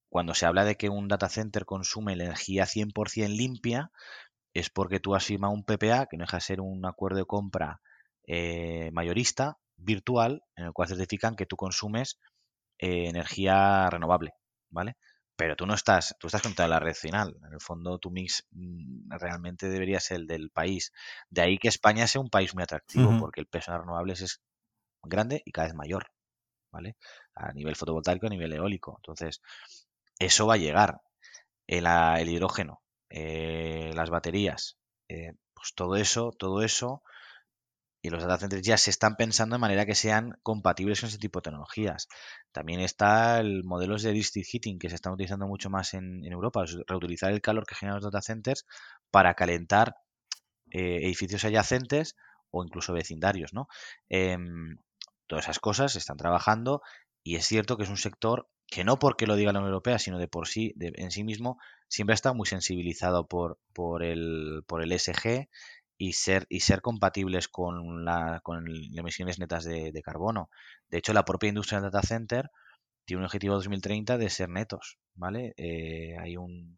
[0.10, 3.92] cuando se habla de que un data center consume energía 100% limpia,
[4.54, 7.26] es porque tú has firmado un PPA, que no deja de ser un acuerdo de
[7.26, 7.82] compra
[8.26, 12.20] eh, mayorista virtual en el cual certifican que tú consumes
[12.80, 14.34] eh, energía renovable,
[14.70, 14.98] ¿vale?
[15.36, 17.36] Pero tú no estás, tú estás contra la red final.
[17.46, 20.92] En el fondo, tu mix mm, realmente debería ser el del país.
[21.30, 24.42] De ahí que España sea un país muy atractivo, porque el peso de renovables es
[25.02, 26.08] grande y cada vez mayor,
[26.72, 26.98] ¿vale?
[27.36, 28.96] A nivel fotovoltaico, a nivel eólico.
[28.98, 29.42] Entonces,
[30.20, 31.02] eso va a llegar.
[31.66, 34.78] El, el hidrógeno, eh, las baterías,
[35.08, 37.04] eh, pues todo eso, todo eso
[38.06, 41.18] y los data centers ya se están pensando de manera que sean compatibles con ese
[41.18, 42.10] tipo de tecnologías.
[42.52, 46.66] También está el modelo de district heating que se están utilizando mucho más en, Europa,
[46.86, 48.66] reutilizar el calor que generan los data centers
[49.10, 49.96] para calentar
[50.72, 52.18] eh, edificios adyacentes
[52.52, 53.70] o incluso vecindarios, ¿no?
[54.10, 54.80] Em,
[55.26, 56.82] todas esas cosas se están trabajando
[57.24, 59.98] y es cierto que es un sector que no porque lo diga la Unión Europea,
[59.98, 64.64] sino de por sí, en sí mismo, siempre ha estado muy sensibilizado por, por, el,
[64.68, 65.48] por el SG
[66.04, 70.50] y ser, y ser compatibles con, la, con emisiones netas de, carbono.
[70.90, 72.52] De hecho, la propia industria del data center
[73.06, 75.54] tiene un objetivo 2030 de ser netos, ¿vale?
[75.56, 76.76] Eh, hay, un,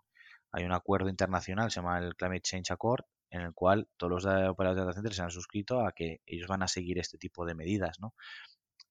[0.52, 4.26] hay un acuerdo internacional, se llama el Climate Change Accord, en el cual todos los
[4.26, 7.48] operadores de data centers se han suscrito a que ellos van a seguir este tipo
[7.48, 8.14] de medidas, ¿no?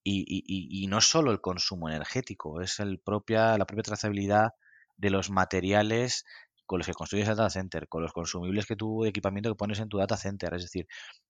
[0.03, 4.51] Y, y, y no solo el consumo energético, es el propia, la propia trazabilidad
[4.97, 6.25] de los materiales
[6.67, 9.79] con los que construyes el data center, con los consumibles que tu equipamiento que pones
[9.81, 10.55] en tu data center.
[10.55, 10.87] Es decir,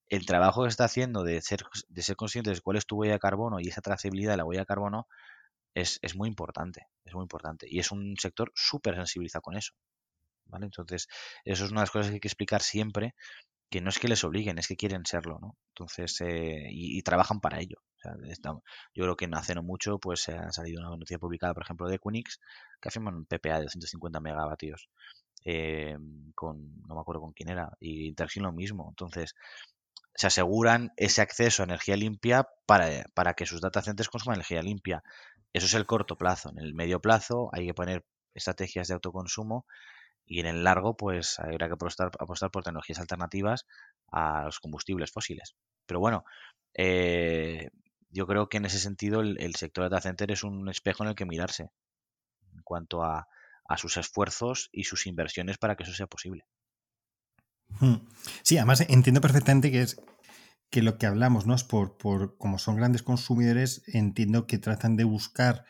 [0.08, 3.14] el trabajo que está haciendo de ser, de ser consciente de cuál es tu huella
[3.14, 5.08] de carbono y esa trazabilidad de la huella de carbono
[5.74, 6.86] es, es muy importante.
[7.04, 7.66] Es muy importante.
[7.68, 9.74] Y es un sector súper sensibilizado con eso.
[10.46, 10.66] ¿Vale?
[10.66, 11.08] Entonces,
[11.44, 13.14] eso es una de las cosas que hay que explicar siempre,
[13.70, 15.56] que no es que les obliguen, es que quieren serlo, ¿no?
[15.70, 17.78] Entonces, eh, y, trabajan para ello.
[18.94, 21.96] yo creo que hace no mucho, pues ha salido una noticia publicada, por ejemplo, de
[21.96, 22.38] Equinix,
[22.80, 24.88] que afirman un PPA de 250 megavatios.
[25.44, 25.96] Eh,
[26.34, 28.86] con, no me acuerdo con quién era, y Intersin lo mismo.
[28.88, 29.34] Entonces,
[30.14, 34.62] se aseguran ese acceso a energía limpia para, para que sus data centers consuman energía
[34.62, 35.02] limpia.
[35.52, 36.50] Eso es el corto plazo.
[36.50, 38.04] En el medio plazo hay que poner
[38.34, 39.66] estrategias de autoconsumo
[40.26, 43.66] y en el largo pues habrá que apostar, apostar por tecnologías alternativas
[44.10, 45.54] a los combustibles fósiles.
[45.86, 46.24] Pero bueno,
[46.74, 47.68] eh,
[48.10, 51.10] yo creo que en ese sentido el, el, sector data center es un espejo en
[51.10, 51.70] el que mirarse
[52.54, 53.26] en cuanto a,
[53.68, 56.44] a sus esfuerzos y sus inversiones para que eso sea posible.
[57.80, 58.06] Hmm.
[58.42, 60.00] Sí, además entiendo perfectamente que es
[60.70, 61.54] que lo que hablamos, ¿no?
[61.54, 65.64] Es por, por como son grandes consumidores, entiendo que tratan de buscar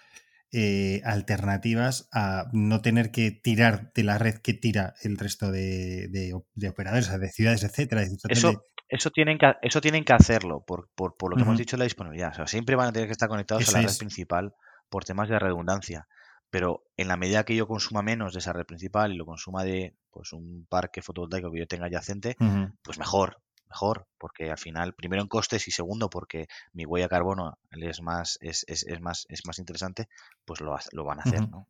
[0.51, 6.09] eh, alternativas a no tener que tirar de la red que tira el resto de,
[6.09, 8.03] de, operadores, de ciudades, etcétera.
[8.28, 11.76] Eso, eso, tienen que, eso tienen que hacerlo por, por, por lo que hemos dicho
[11.76, 12.30] en la disponibilidad.
[12.30, 14.55] O sea, siempre van a tener que estar conectados a la red principal
[14.88, 16.07] por temas de redundancia
[16.55, 19.64] pero en la medida que yo consuma menos de esa red principal y lo consuma
[19.64, 22.36] de pues un parque fotovoltaico que yo tenga adyacente,
[22.80, 27.09] pues mejor, mejor, porque al final, primero en costes y segundo porque mi huella de
[27.09, 30.07] carbono es más, es, es, es más, es más interesante,
[30.44, 31.66] pues lo, lo van a hacer, ¿no?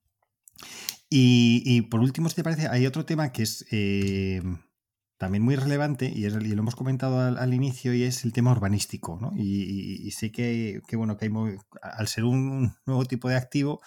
[1.08, 4.42] Y, por último, si te parece, hay otro tema que es eh,
[5.16, 9.32] también muy relevante y, lo hemos comentado al, inicio y es el tema urbanístico, ¿no?
[9.34, 11.32] Y, sé que, bueno, que hay,
[11.80, 13.80] al ser un nuevo tipo de activo,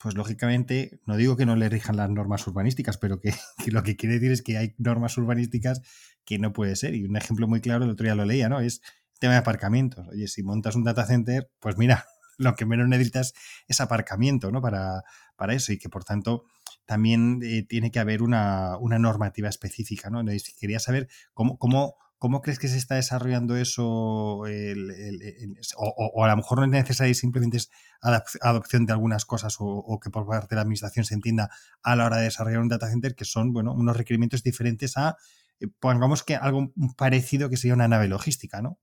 [0.00, 3.34] pues lógicamente, no digo que no le rijan las normas urbanísticas, pero que,
[3.66, 5.82] lo que quiere decir es que hay normas urbanísticas
[6.24, 6.94] que no puede ser.
[6.94, 8.60] Y un ejemplo muy claro, el otro día lo leía, ¿no?
[8.60, 8.80] Es
[9.12, 10.08] el tema de aparcamientos.
[10.08, 12.06] Oye, si montas un data center, pues mira,
[12.38, 13.34] lo que menos necesitas
[13.68, 14.62] es aparcamiento, ¿no?
[14.62, 15.04] Para,
[15.36, 16.44] para eso y que por tanto
[16.86, 20.24] también eh, tiene que haber una, normativa específica, ¿no?
[20.58, 23.82] quería saber cómo, cómo ¿Cómo crees que se está desarrollando eso?
[23.88, 27.70] o, a lo mejor no es necesario, simplemente es
[28.02, 31.48] adopción de algunas cosas o, que por parte de la administración se entienda
[31.82, 35.16] a la hora de desarrollar un data center, que son bueno, unos requerimientos diferentes a,
[35.60, 38.78] eh, pongamos que algo parecido que sería una nave logística, ¿no?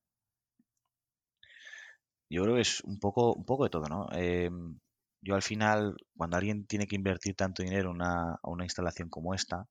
[2.31, 4.07] Yo creo que es un poco, un poco de todo, ¿no?
[4.13, 4.79] Em,
[5.21, 9.67] yo al final, cuando alguien tiene que invertir tanto dinero en una instalación como esta,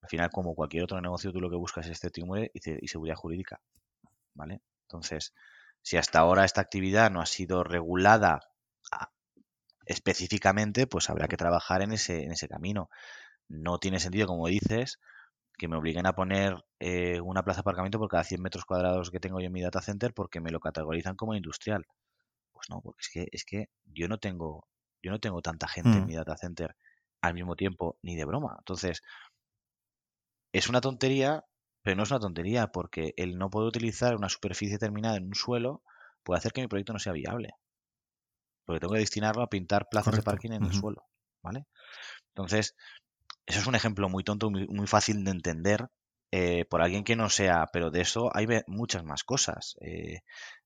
[0.00, 3.60] al final, como cualquier otro negocio, tú lo que buscas es certidumbre y, seguridad jurídica.
[4.34, 4.62] ¿Vale?
[4.82, 5.34] Entonces,
[5.82, 8.40] si hasta ahora esta actividad no ha sido regulada
[8.92, 9.10] ah,
[9.86, 12.90] específicamente, pues habrá que trabajar en ese, en ese camino.
[13.48, 14.98] No tiene sentido, como dices,
[15.58, 19.10] que me obliguen a poner eh, una plaza de aparcamiento por cada 100 metros cuadrados
[19.10, 21.84] que tengo yo en mi data center porque me lo categorizan como industrial.
[22.52, 24.68] Pues no, porque es que, es que yo no tengo,
[25.02, 26.06] yo no tengo tanta gente en mm.
[26.06, 26.76] mi data center
[27.20, 28.56] al mismo tiempo, ni de broma.
[28.58, 29.02] Entonces,
[30.52, 31.44] es una tontería,
[31.82, 35.34] pero no es una tontería, porque el no poder utilizar una superficie determinada en un
[35.34, 35.82] suelo
[36.22, 37.50] puede hacer que mi proyecto no sea viable.
[38.64, 41.04] Porque tengo que destinarlo a pintar plazas de parking en el suelo.
[41.42, 41.66] ¿Vale?
[42.34, 42.76] Entonces,
[43.46, 45.88] eso es un ejemplo muy tonto, muy, muy, fácil de entender,
[46.30, 49.76] eh, por alguien que no sea, pero de eso hay muchas más cosas.
[49.80, 50.20] Eh,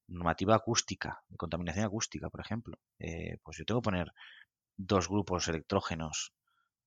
[0.08, 2.78] normativa acústica, contaminación acústica, por ejemplo.
[2.98, 4.12] Eh, pues yo tengo que poner
[4.76, 6.32] dos grupos electrógenos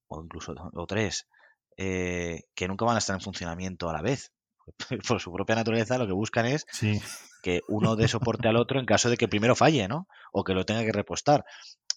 [0.07, 1.27] o incluso o tres
[1.75, 4.31] que nunca van a estar en funcionamiento a la vez.
[5.07, 6.65] Por su propia naturaleza lo que buscan es
[7.43, 10.07] que uno dé soporte al otro en caso de que primero falle, ¿no?
[10.31, 11.45] O que lo tenga que repostar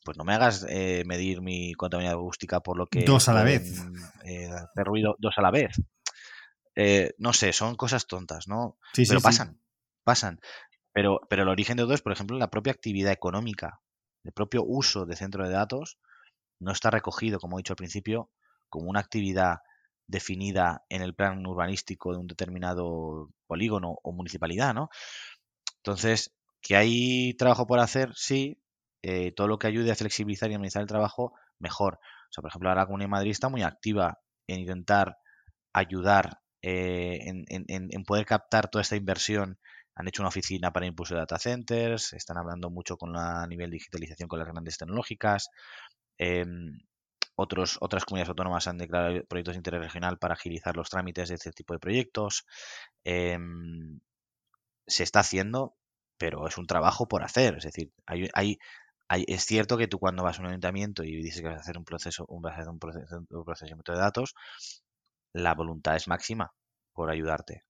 [0.05, 0.65] pues no me hagas
[1.05, 3.05] medir mi contaminación acústica por lo que...
[3.05, 3.79] Dos a la vez.
[4.23, 5.77] hacer ruido dos a la vez.
[6.81, 8.79] Eh, no sé, son cosas tontas, ¿no?
[8.95, 9.61] pero pasan,
[10.05, 10.39] pasan.
[10.93, 13.81] Pero, pero el origen de todo es, por ejemplo, la propia actividad económica,
[14.23, 15.99] el propio uso de centro de datos,
[16.61, 18.31] no está recogido, como he dicho al principio,
[18.69, 19.59] como una actividad
[20.09, 24.89] definida en el plan urbanístico de un determinado polígono o municipalidad, ¿no?
[25.77, 28.61] Entonces, que hay trabajo por hacer, sí,
[29.03, 31.95] eh, todo lo que ayude a flexibilizar y administrar el trabajo, mejor.
[31.95, 35.19] O sea, por ejemplo, ahora la Comunidad de Madrid está muy activa en intentar
[35.73, 39.59] ayudar eh, en, poder captar toda esta inversión.
[39.95, 43.71] Han hecho una oficina para impulso de data centers, están hablando mucho con la nivel
[43.71, 45.49] digitalización con las grandes tecnológicas.
[46.19, 46.79] Em,
[47.41, 51.37] otros, otras comunidades autónomas han declarado proyectos de interés regional para agilizar los trámites de
[51.37, 52.45] este tipo de proyectos.
[53.05, 54.01] Em,
[54.89, 55.77] se está haciendo,
[56.19, 57.59] pero es un trabajo por hacer.
[57.59, 58.59] Es decir, hay, hay,
[59.29, 61.79] es cierto que tú cuando vas a un ayuntamiento y dices que vas a hacer
[61.79, 64.35] un proceso, un, vas a hacer un proceso, un procesamiento de datos,
[65.33, 66.53] la voluntad es máxima
[66.93, 67.63] por ayudarte.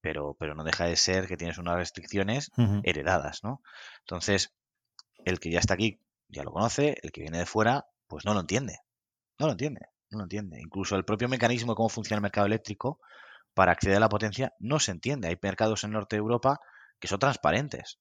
[0.00, 2.50] Pero, pero no deja de ser que tienes unas restricciones
[2.82, 3.62] heredadas, ¿no?
[4.00, 4.52] Entonces,
[5.24, 8.34] el que ya está aquí ya lo conoce, el que viene de fuera, pues no
[8.34, 8.80] lo entiende.
[9.38, 10.60] No lo entiende, no lo entiende.
[10.60, 13.00] Incluso el propio mecanismo de cómo funciona el mercado eléctrico
[13.54, 15.28] para acceder a la potencia no se entiende.
[15.28, 16.60] Hay mercados en Norte de Europa
[16.98, 17.98] que son transparentes.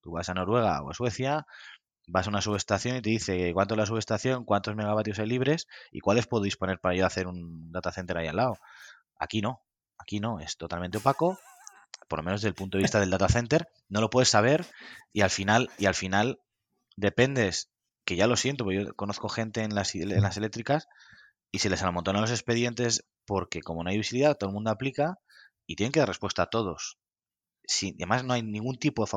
[0.00, 1.46] Tú vas a Noruega o a Suecia
[2.06, 5.66] vas a una subestación y te dice cuánto es la subestación, cuántos megavatios hay libres
[5.90, 8.58] y cuáles puedo disponer para yo hacer un data center ahí al lado.
[9.18, 9.62] Aquí no,
[9.98, 11.38] aquí no, es totalmente opaco,
[12.08, 14.66] por lo menos desde el punto de vista del data center, no lo puedes saber
[15.12, 16.40] y al final, y al final
[16.96, 17.70] dependes,
[18.04, 20.88] que ya lo siento, porque yo conozco gente en las, en las eléctricas
[21.50, 25.18] y se les amontonan los expedientes porque como no hay visibilidad, todo el mundo aplica
[25.66, 26.98] y tienen que dar respuesta a todos
[27.96, 29.10] además no hay ningún tipo de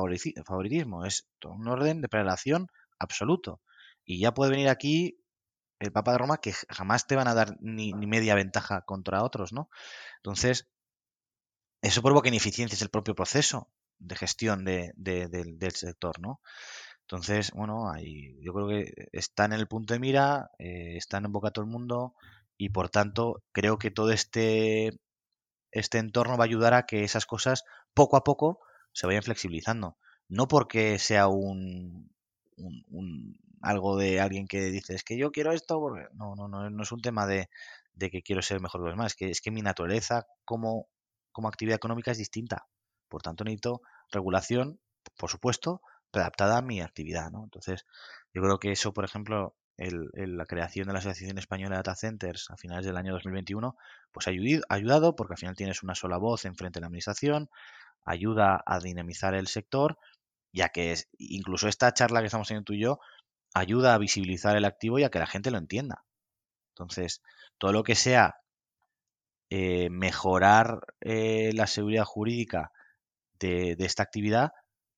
[0.44, 2.68] favoritismo, es un orden de prelación
[2.98, 3.60] absoluto.
[4.04, 5.18] Y ya puede venir aquí
[5.80, 9.52] el Papa de Roma que jamás te van a dar ni, media ventaja contra otros,
[9.52, 9.68] ¿no?
[10.18, 10.68] Entonces,
[11.82, 16.40] eso provoca ineficiencias el propio proceso de gestión de, del sector, ¿no?
[17.06, 21.32] Entonces, bueno, ahí, yo creo que están en el punto de mira, eh, están en
[21.32, 22.14] boca todo el mundo
[22.58, 24.98] y por tanto creo que todo este,
[25.70, 28.60] este entorno va a ayudar a que esas cosas poco a poco
[28.92, 29.98] se vayan flexibilizando.
[30.28, 32.10] No porque sea un,
[32.56, 36.68] un, algo de alguien que dice, es que yo quiero esto, porque no, no, no,
[36.70, 37.48] no es un tema de,
[37.94, 40.88] de que quiero ser mejor que los demás, es que, es que mi naturaleza como,
[41.32, 42.66] como actividad económica es distinta.
[43.08, 44.80] Por tanto, necesito regulación,
[45.16, 45.82] por supuesto,
[46.20, 47.30] adaptada a mi actividad.
[47.30, 47.44] ¿no?
[47.44, 47.86] Entonces,
[48.32, 51.94] yo creo que eso, por ejemplo, el, la creación de la Asociación Española de Data
[51.94, 53.76] Centers a finales del año 2021,
[54.12, 54.30] pues ha
[54.74, 57.50] ayudado porque al final tienes una sola voz en frente a la administración,
[58.04, 59.98] ayuda a dinamizar el sector,
[60.52, 63.00] ya que es, incluso esta charla que estamos teniendo tú y yo
[63.54, 66.04] ayuda a visibilizar el activo y a que la gente lo entienda.
[66.70, 67.22] Entonces,
[67.58, 68.36] todo lo que sea
[69.50, 72.72] eh, mejorar eh, la seguridad jurídica
[73.38, 74.52] de, de, esta actividad,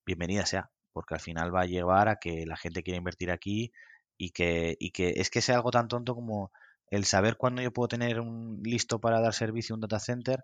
[0.06, 3.70] bienvenida sea, porque al final va a llevar a que la gente quiera invertir aquí
[4.16, 6.50] y que, y que es que sea algo tan tonto como
[6.90, 10.42] el saber cuándo yo puedo tener un listo para dar servicio a un data center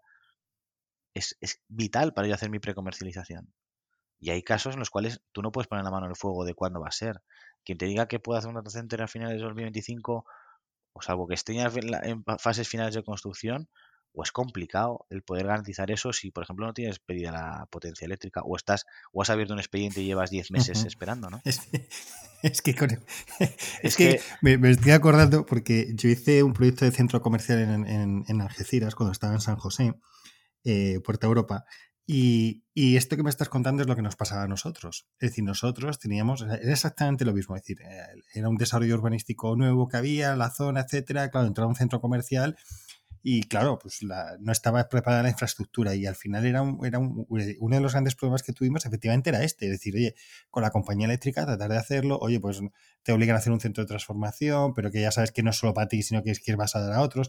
[1.12, 1.36] es,
[1.66, 3.52] vital para yo hacer mi precomercialización.
[4.20, 6.44] Y hay casos en los cuales tú no puedes poner la mano en el fuego
[6.44, 7.20] de cuándo va a ser.
[7.64, 10.24] Quien te diga que puede hacer un data center a finales de 2025,
[10.92, 13.68] o salvo que esté en fases finales de construcción,
[14.14, 18.06] o es complicado el poder garantizar eso si, por ejemplo, no tienes pedida la potencia
[18.06, 21.42] eléctrica o estás o has abierto un expediente y llevas 10 meses esperando, ¿no?
[21.44, 21.88] Es, que,
[23.82, 28.40] es, que, me, estoy acordando porque yo hice un proyecto de centro comercial en, en
[28.40, 29.94] Algeciras cuando estaba en San José
[30.64, 31.64] eh, Puerta Europa.
[32.06, 35.06] Y, esto que me estás contando es lo que nos pasaba a nosotros.
[35.18, 37.56] Es decir, nosotros teníamos, era exactamente lo mismo.
[37.56, 41.30] Es decir, eh, era un desarrollo urbanístico nuevo que había, la zona, etcétera.
[41.30, 42.56] Claro, entraba un centro comercial
[43.26, 45.94] y, claro, pues no estaba preparada la infraestructura.
[45.94, 49.64] Y al final era, era uno de los grandes problemas que tuvimos, efectivamente, era este.
[49.64, 50.14] Es decir, oye,
[50.50, 52.60] con la compañía eléctrica tratar de hacerlo, oye, pues
[53.02, 55.56] te obligan a hacer un centro de transformación, pero que ya sabes que no es
[55.56, 57.28] solo para ti, sino que es que vas a dar a otros.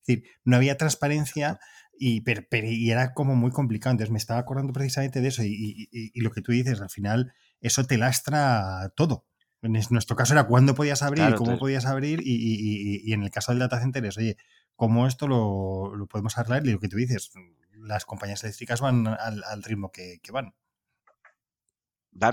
[0.00, 1.60] Es decir, no había transparencia
[1.96, 3.92] y, y, era como muy complicado.
[3.92, 7.32] Entonces me estaba acordando precisamente de eso y, y, lo que tú dices, al final
[7.60, 9.26] eso te lastra todo.
[9.62, 13.52] En nuestro caso era cuándo podías abrir y cómo podías abrir y, en el caso
[13.52, 14.36] del data center es, oye,
[14.76, 17.32] cómo esto lo, podemos arreglar y lo que tú dices,
[17.72, 20.54] las compañías eléctricas van al, ritmo que, van.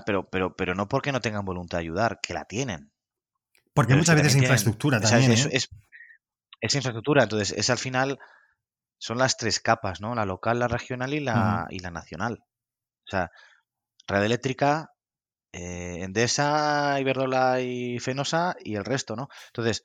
[0.06, 2.92] pero, pero, pero no porque no tengan voluntad de ayudar, que la tienen.
[3.74, 5.32] Porque muchas veces es infraestructura también.
[5.32, 5.50] ¿eh?
[5.52, 8.20] es, infraestructura, entonces es al final,
[9.00, 10.14] son las tres capas, ¿no?
[10.14, 12.44] La local, la regional y la, y la nacional.
[13.06, 13.32] O sea,
[14.08, 14.92] red eléctrica,
[15.52, 19.30] eh, Endesa, Iberdrola y Fenosa y el resto, ¿no?
[19.48, 19.84] Entonces,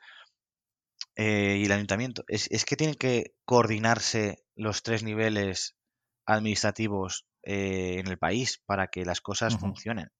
[1.18, 5.76] eh, y el ayuntamiento, es, que tienen que coordinarse los tres niveles
[6.24, 10.10] administrativos eh, en el país para que las cosas funcionen,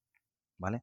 [0.59, 0.83] ¿vale?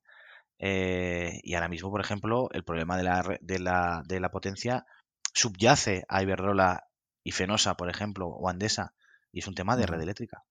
[0.58, 4.86] y ahora mismo, por ejemplo, el problema de la, de la, de la potencia
[5.34, 6.88] subyace a Iberdrola
[7.26, 8.94] y Fenosa, por ejemplo, o Andesa,
[9.34, 10.46] y es un tema de red eléctrica.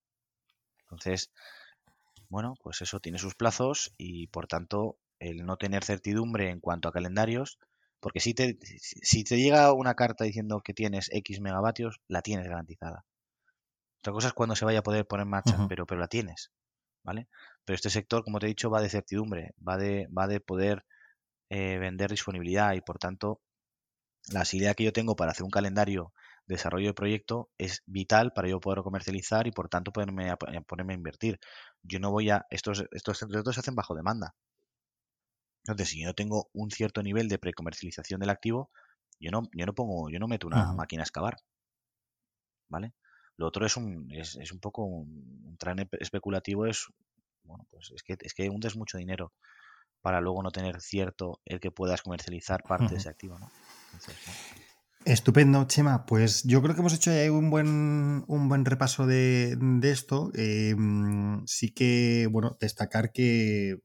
[0.82, 1.32] Entonces,
[2.28, 6.88] bueno, pues eso tiene sus plazos y por tanto el no tener certidumbre en cuanto
[6.88, 7.58] a calendarios,
[8.04, 12.46] porque si te, si te llega una carta diciendo que tienes X megavatios, la tienes
[12.46, 13.06] garantizada.
[14.00, 16.50] Otra cosa es cuando se vaya a poder poner en marcha, pero, pero la tienes,
[17.02, 17.28] ¿vale?
[17.64, 20.84] Pero este sector, como te he dicho, va de certidumbre, va de, va de poder
[21.48, 23.40] eh, vender disponibilidad y por tanto
[24.30, 26.12] la idea que yo tengo para hacer un calendario
[26.44, 30.92] desarrollo de proyecto es vital para yo poder comercializar y por tanto ponerme a, ponerme
[30.92, 31.40] a invertir.
[31.82, 32.44] Yo no voy a.
[32.50, 34.34] Estos, estos centros se hacen bajo demanda.
[35.64, 38.70] Entonces, si yo no tengo un cierto nivel de precomercialización del activo,
[39.18, 41.38] yo no, yo no pongo, yo no meto una máquina a excavar.
[42.68, 42.94] ¿Vale?
[43.36, 46.86] Lo otro es un, es, es un poco un, tren especulativo, es
[47.44, 49.32] bueno, pues es que es que hundes mucho dinero
[50.00, 53.50] para luego no tener cierto el que puedas comercializar parte de ese activo, ¿no?
[53.86, 54.16] Entonces,
[55.04, 56.06] Estupendo, Chema.
[56.06, 60.30] Pues yo creo que hemos hecho ya un buen, un buen repaso de, esto.
[60.34, 63.80] Em, sí que, bueno, destacar que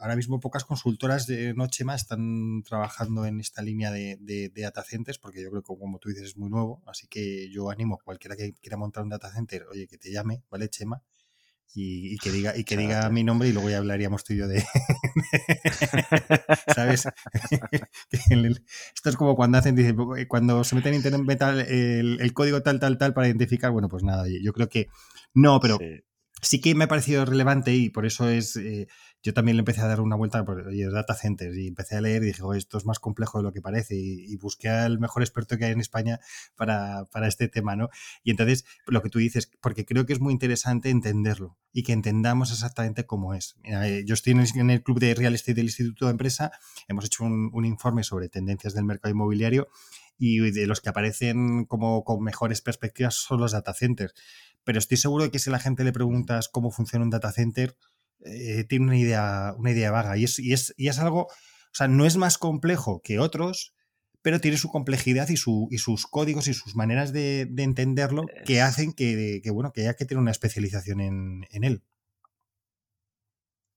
[0.00, 4.82] ahora mismo pocas consultoras de No Chema están trabajando en esta línea de, de, data
[4.82, 6.82] centers, porque yo creo que, como tú dices, es muy nuevo.
[6.86, 10.12] Así que yo animo a cualquiera que quiera montar un data center, oye, que te
[10.12, 11.02] llame, ¿vale, Chema?
[11.76, 14.46] y, que diga, y que diga mi nombre y luego ya hablaríamos tú y yo
[14.46, 14.62] de.
[16.74, 17.08] ¿Sabes?
[18.94, 19.94] Esto es como cuando hacen, dice,
[20.28, 23.72] cuando se meten en internet el, el, código tal, tal, tal para identificar.
[23.72, 24.86] Bueno, pues nada, yo creo que
[25.34, 25.78] no, pero
[26.40, 28.56] sí, que me ha parecido relevante y por eso es.
[28.56, 28.86] Eh,
[29.24, 32.02] yo también le empecé a dar una vuelta por oye, data centers y empecé a
[32.02, 35.22] leer y dije, esto es más complejo de lo que parece y, busqué al mejor
[35.22, 36.20] experto que hay en España
[36.56, 37.88] para, para, este tema, ¿no?
[38.22, 41.94] Y entonces, lo que tú dices, porque creo que es muy interesante entenderlo y que
[41.94, 43.56] entendamos exactamente cómo es.
[43.64, 46.52] Eh, yo estoy en el club de real estate del Instituto de Empresa,
[46.86, 49.68] hemos hecho un, un informe sobre tendencias del mercado inmobiliario
[50.18, 54.12] y de los que aparecen como con mejores perspectivas son los data centers.
[54.64, 57.32] Pero estoy seguro de que si a la gente le preguntas cómo funciona un data
[57.32, 57.76] center,
[58.24, 60.16] eh, tiene una idea, una idea vaga.
[60.16, 63.74] Y es, y, es, y es algo, o sea, no es más complejo que otros,
[64.22, 68.62] pero tiene su complejidad y, su, y sus códigos y sus maneras de, entenderlo que
[68.62, 71.82] hacen que, bueno, que haya que tener una especialización en, él.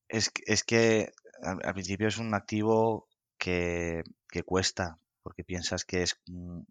[0.08, 1.12] Es, es que
[1.44, 6.16] al, principio es un activo que, que, cuesta, porque piensas que es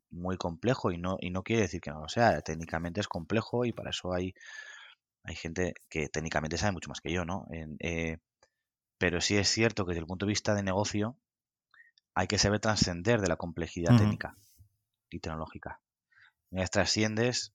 [0.08, 2.40] muy complejo y no, y no quiere decir que no lo sea.
[2.40, 4.32] Técnicamente es complejo y para eso hay
[5.26, 7.46] hay gente que técnicamente sabe mucho más que yo, ¿no?
[7.80, 8.18] Eh,
[8.98, 11.16] pero sí es cierto que desde el punto de vista de negocio
[12.14, 14.36] hay que saber trascender de la complejidad técnica
[15.10, 15.80] y tecnológica.
[16.50, 17.52] Vez trasciendes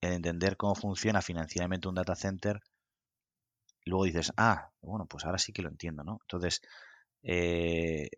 [0.00, 2.60] en entender cómo funciona financieramente un data center,
[3.84, 6.18] luego dices, ah, bueno, pues ahora sí que lo entiendo, ¿no?
[6.22, 6.62] Entonces,
[7.22, 8.08] eh,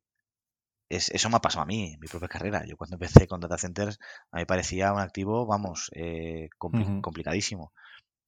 [0.89, 2.65] eso me ha pasado a mí, en mi propia carrera.
[2.67, 3.99] Yo cuando empecé con data centers,
[4.33, 7.73] a mí parecía un activo, vamos, eh, complicadísimo.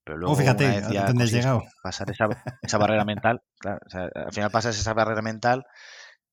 [0.04, 1.62] Pero luego, fíjate, ¿a llegado?
[1.82, 2.28] Pasar esa,
[2.60, 3.80] esa barrera mental, claro,
[4.14, 5.64] al final pasas esa barrera mental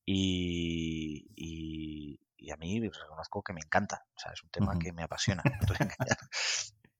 [0.05, 5.03] y, y, a mí reconozco que me encanta, o sea, es un tema que me
[5.03, 5.43] apasiona,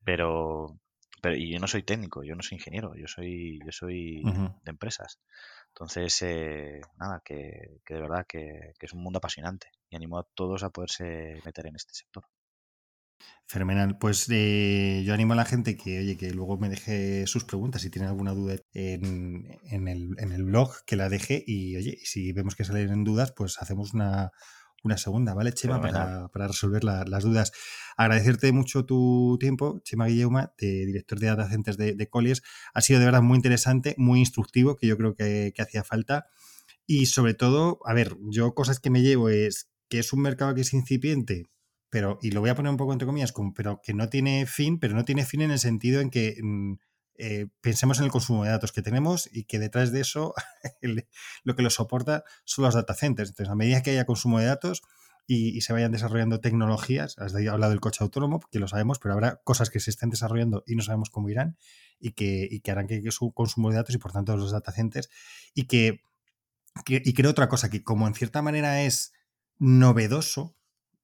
[0.04, 0.80] pero,
[1.20, 4.70] pero y yo no soy técnico, yo no soy ingeniero, yo soy, yo soy de
[4.70, 5.20] empresas.
[5.70, 10.20] Entonces, eh, nada, que, que, de verdad que, que es un mundo apasionante y animo
[10.20, 12.26] a todos a poderse meter en este sector.
[13.46, 13.98] Fenomenal.
[13.98, 17.82] Pues eh, yo animo a la gente que, oye, que luego me deje sus preguntas
[17.82, 21.98] si tiene alguna duda en, en, el, en el blog, que la deje y, oye,
[22.04, 24.32] si vemos que salen dudas, pues hacemos una,
[24.84, 25.82] una segunda, ¿vale, Chema?
[25.82, 27.52] Para, para, resolver las dudas.
[27.98, 32.44] Agradecerte mucho tu tiempo, Chema Guilleuma, de director de Data Centers de, de Colliers.
[32.76, 36.28] Ha sido de verdad muy interesante, muy instructivo, que yo creo que, que hacía falta.
[36.86, 40.54] Y sobre todo, a ver, yo cosas que me llevo es que es un mercado
[40.54, 41.48] que es incipiente,
[41.90, 44.80] pero, y lo voy a poner un poco entre comillas, pero que no tiene fin,
[44.80, 46.74] pero no tiene fin en el sentido en que mm,
[47.16, 50.34] eh, pensemos en el consumo de datos que tenemos y que detrás de eso
[51.44, 53.30] lo que lo soporta son los data centers.
[53.30, 54.82] Entonces, a medida que haya consumo de datos,
[55.32, 57.16] y, se vayan desarrollando tecnologías.
[57.20, 60.64] Has hablado del coche autónomo, que lo sabemos, pero habrá cosas que se estén desarrollando
[60.66, 61.56] y no sabemos cómo irán
[62.00, 64.72] y que, y que harán que, su consumo de datos y por tanto los data
[64.72, 65.08] centers
[65.54, 66.02] y que,
[66.88, 69.14] y creo otra cosa, que como en cierta manera es
[69.60, 70.58] novedoso,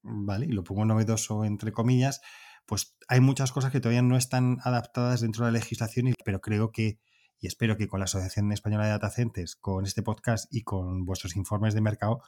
[0.06, 0.46] ¿vale?
[0.46, 2.20] Y lo pongo novedoso entre comillas,
[2.66, 6.72] pues hay muchas cosas que todavía no están adaptadas dentro de la legislación, pero creo
[6.72, 6.98] que,
[7.38, 11.04] y espero que con la Asociación Española de Data Centers, con este podcast y con
[11.04, 12.20] vuestros informes de mercado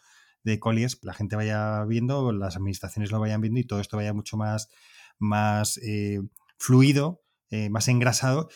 [0.45, 4.13] de Colliers, la gente vaya viendo, las administraciones lo vayan viendo y todo esto vaya
[4.13, 4.69] mucho más,
[5.19, 6.21] más eh,
[6.57, 8.49] fluido, eh, más engrasado.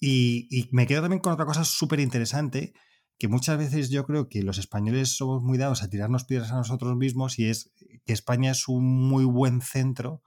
[0.00, 2.74] Y, y, me quedo también con otra cosa súper interesante,
[3.18, 6.56] que muchas veces yo creo que los españoles somos muy dados a tirarnos piedras a
[6.56, 7.72] nosotros mismos y es
[8.04, 10.22] que España es un muy buen centro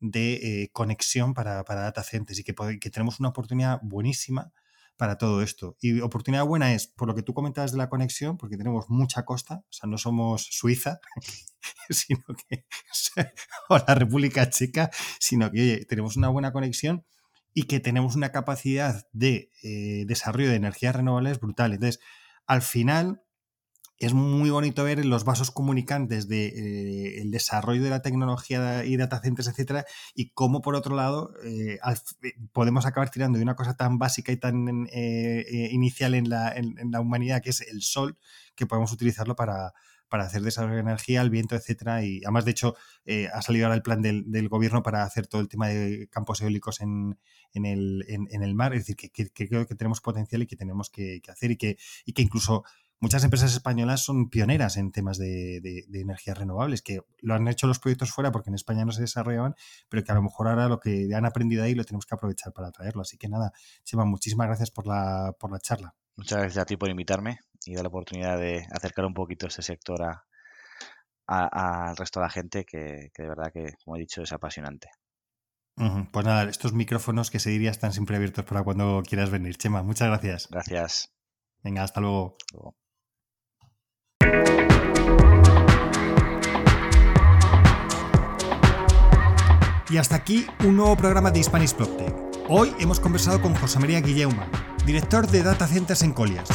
[0.00, 4.52] de eh, conexión para, para data centers y que, que, tenemos una oportunidad buenísima
[4.96, 5.76] para todo esto.
[5.80, 9.24] Y oportunidad buena es, por lo que tú comentabas de la conexión, porque tenemos mucha
[9.24, 11.00] costa, o sea, no somos Suiza,
[11.90, 12.66] sino que,
[13.68, 17.04] o la República Checa, sino que tenemos una buena conexión
[17.52, 21.72] y que tenemos una capacidad de eh, desarrollo de energías renovables brutal.
[21.72, 22.00] Entonces,
[22.50, 23.22] al final,
[23.96, 28.96] es muy bonito ver los vasos comunicantes del de, eh, desarrollo de la tecnología y
[28.96, 29.84] data centers, etcétera,
[30.16, 34.32] y cómo por otro lado eh, eh, podemos acabar tirando de una cosa tan básica
[34.32, 34.88] y tan
[35.70, 38.18] inicial en la, en, la, humanidad que es el sol,
[38.56, 39.72] que podemos utilizarlo para,
[40.10, 42.04] para hacer de energía, el viento, etcétera.
[42.04, 42.76] Y además, de hecho,
[43.32, 46.42] ha salido ahora el plan del, del, gobierno para hacer todo el tema de campos
[46.42, 47.18] eólicos en,
[47.54, 48.74] en, el, en el, mar.
[48.74, 51.78] Es decir, que, creo que tenemos potencial y que tenemos que, que hacer y que,
[52.04, 52.64] y que incluso
[53.00, 57.78] muchas empresas españolas son pioneras en temas de, energías renovables, que lo han hecho los
[57.78, 59.56] proyectos fuera porque en España no se desarrollaban,
[59.88, 62.52] pero que a lo mejor ahora lo que han aprendido ahí lo tenemos que aprovechar
[62.52, 63.02] para traerlo.
[63.02, 63.52] Así que nada,
[63.84, 65.94] Chema, muchísimas gracias por la, por la charla.
[66.16, 69.62] Muchas gracias a ti por invitarme y dar la oportunidad de acercar un poquito este
[69.62, 70.02] sector
[71.26, 74.88] al resto de la gente, que, de verdad que, como he dicho, es apasionante.
[76.12, 79.56] Pues nada, estos micrófonos que se diría están siempre abiertos para cuando quieras venir.
[79.56, 80.48] Chema, muchas gracias.
[80.50, 81.14] Gracias.
[81.62, 82.36] Venga, hasta luego.
[82.38, 82.76] Hasta luego.
[89.88, 92.14] Y hasta aquí un nuevo programa de Spanish PropTech.
[92.48, 94.48] Hoy hemos conversado con José María Guilleuma,
[94.84, 96.50] director de Data Centers en Colliers.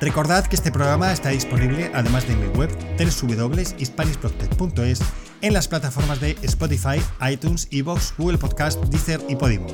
[0.00, 5.00] Recordad que este programa está disponible, además de en mi web www.hispanishproctech.es,
[5.42, 7.00] en las plataformas de Spotify,
[7.30, 9.68] iTunes, Evox, Google Podcast, Deezer y Podimo.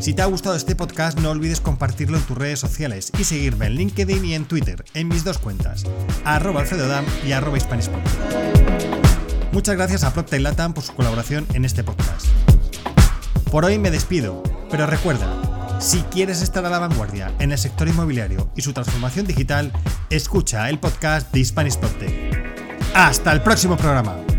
[0.00, 3.66] Si te ha gustado este podcast, no olvides compartirlo en tus redes sociales y seguirme
[3.66, 5.84] en LinkedIn y en Twitter, en mis dos cuentas,
[6.24, 7.58] arroba alfredodam y arroba
[9.52, 12.26] Muchas gracias a PropTech Latam por su colaboración en este podcast.
[13.50, 15.26] Por hoy me despido, pero recuerda,
[15.80, 19.72] si quieres estar a la vanguardia en el sector inmobiliario y su transformación digital,
[20.10, 22.92] escucha el podcast de Spanish PropTech.
[22.94, 24.29] ¡Hasta el próximo programa!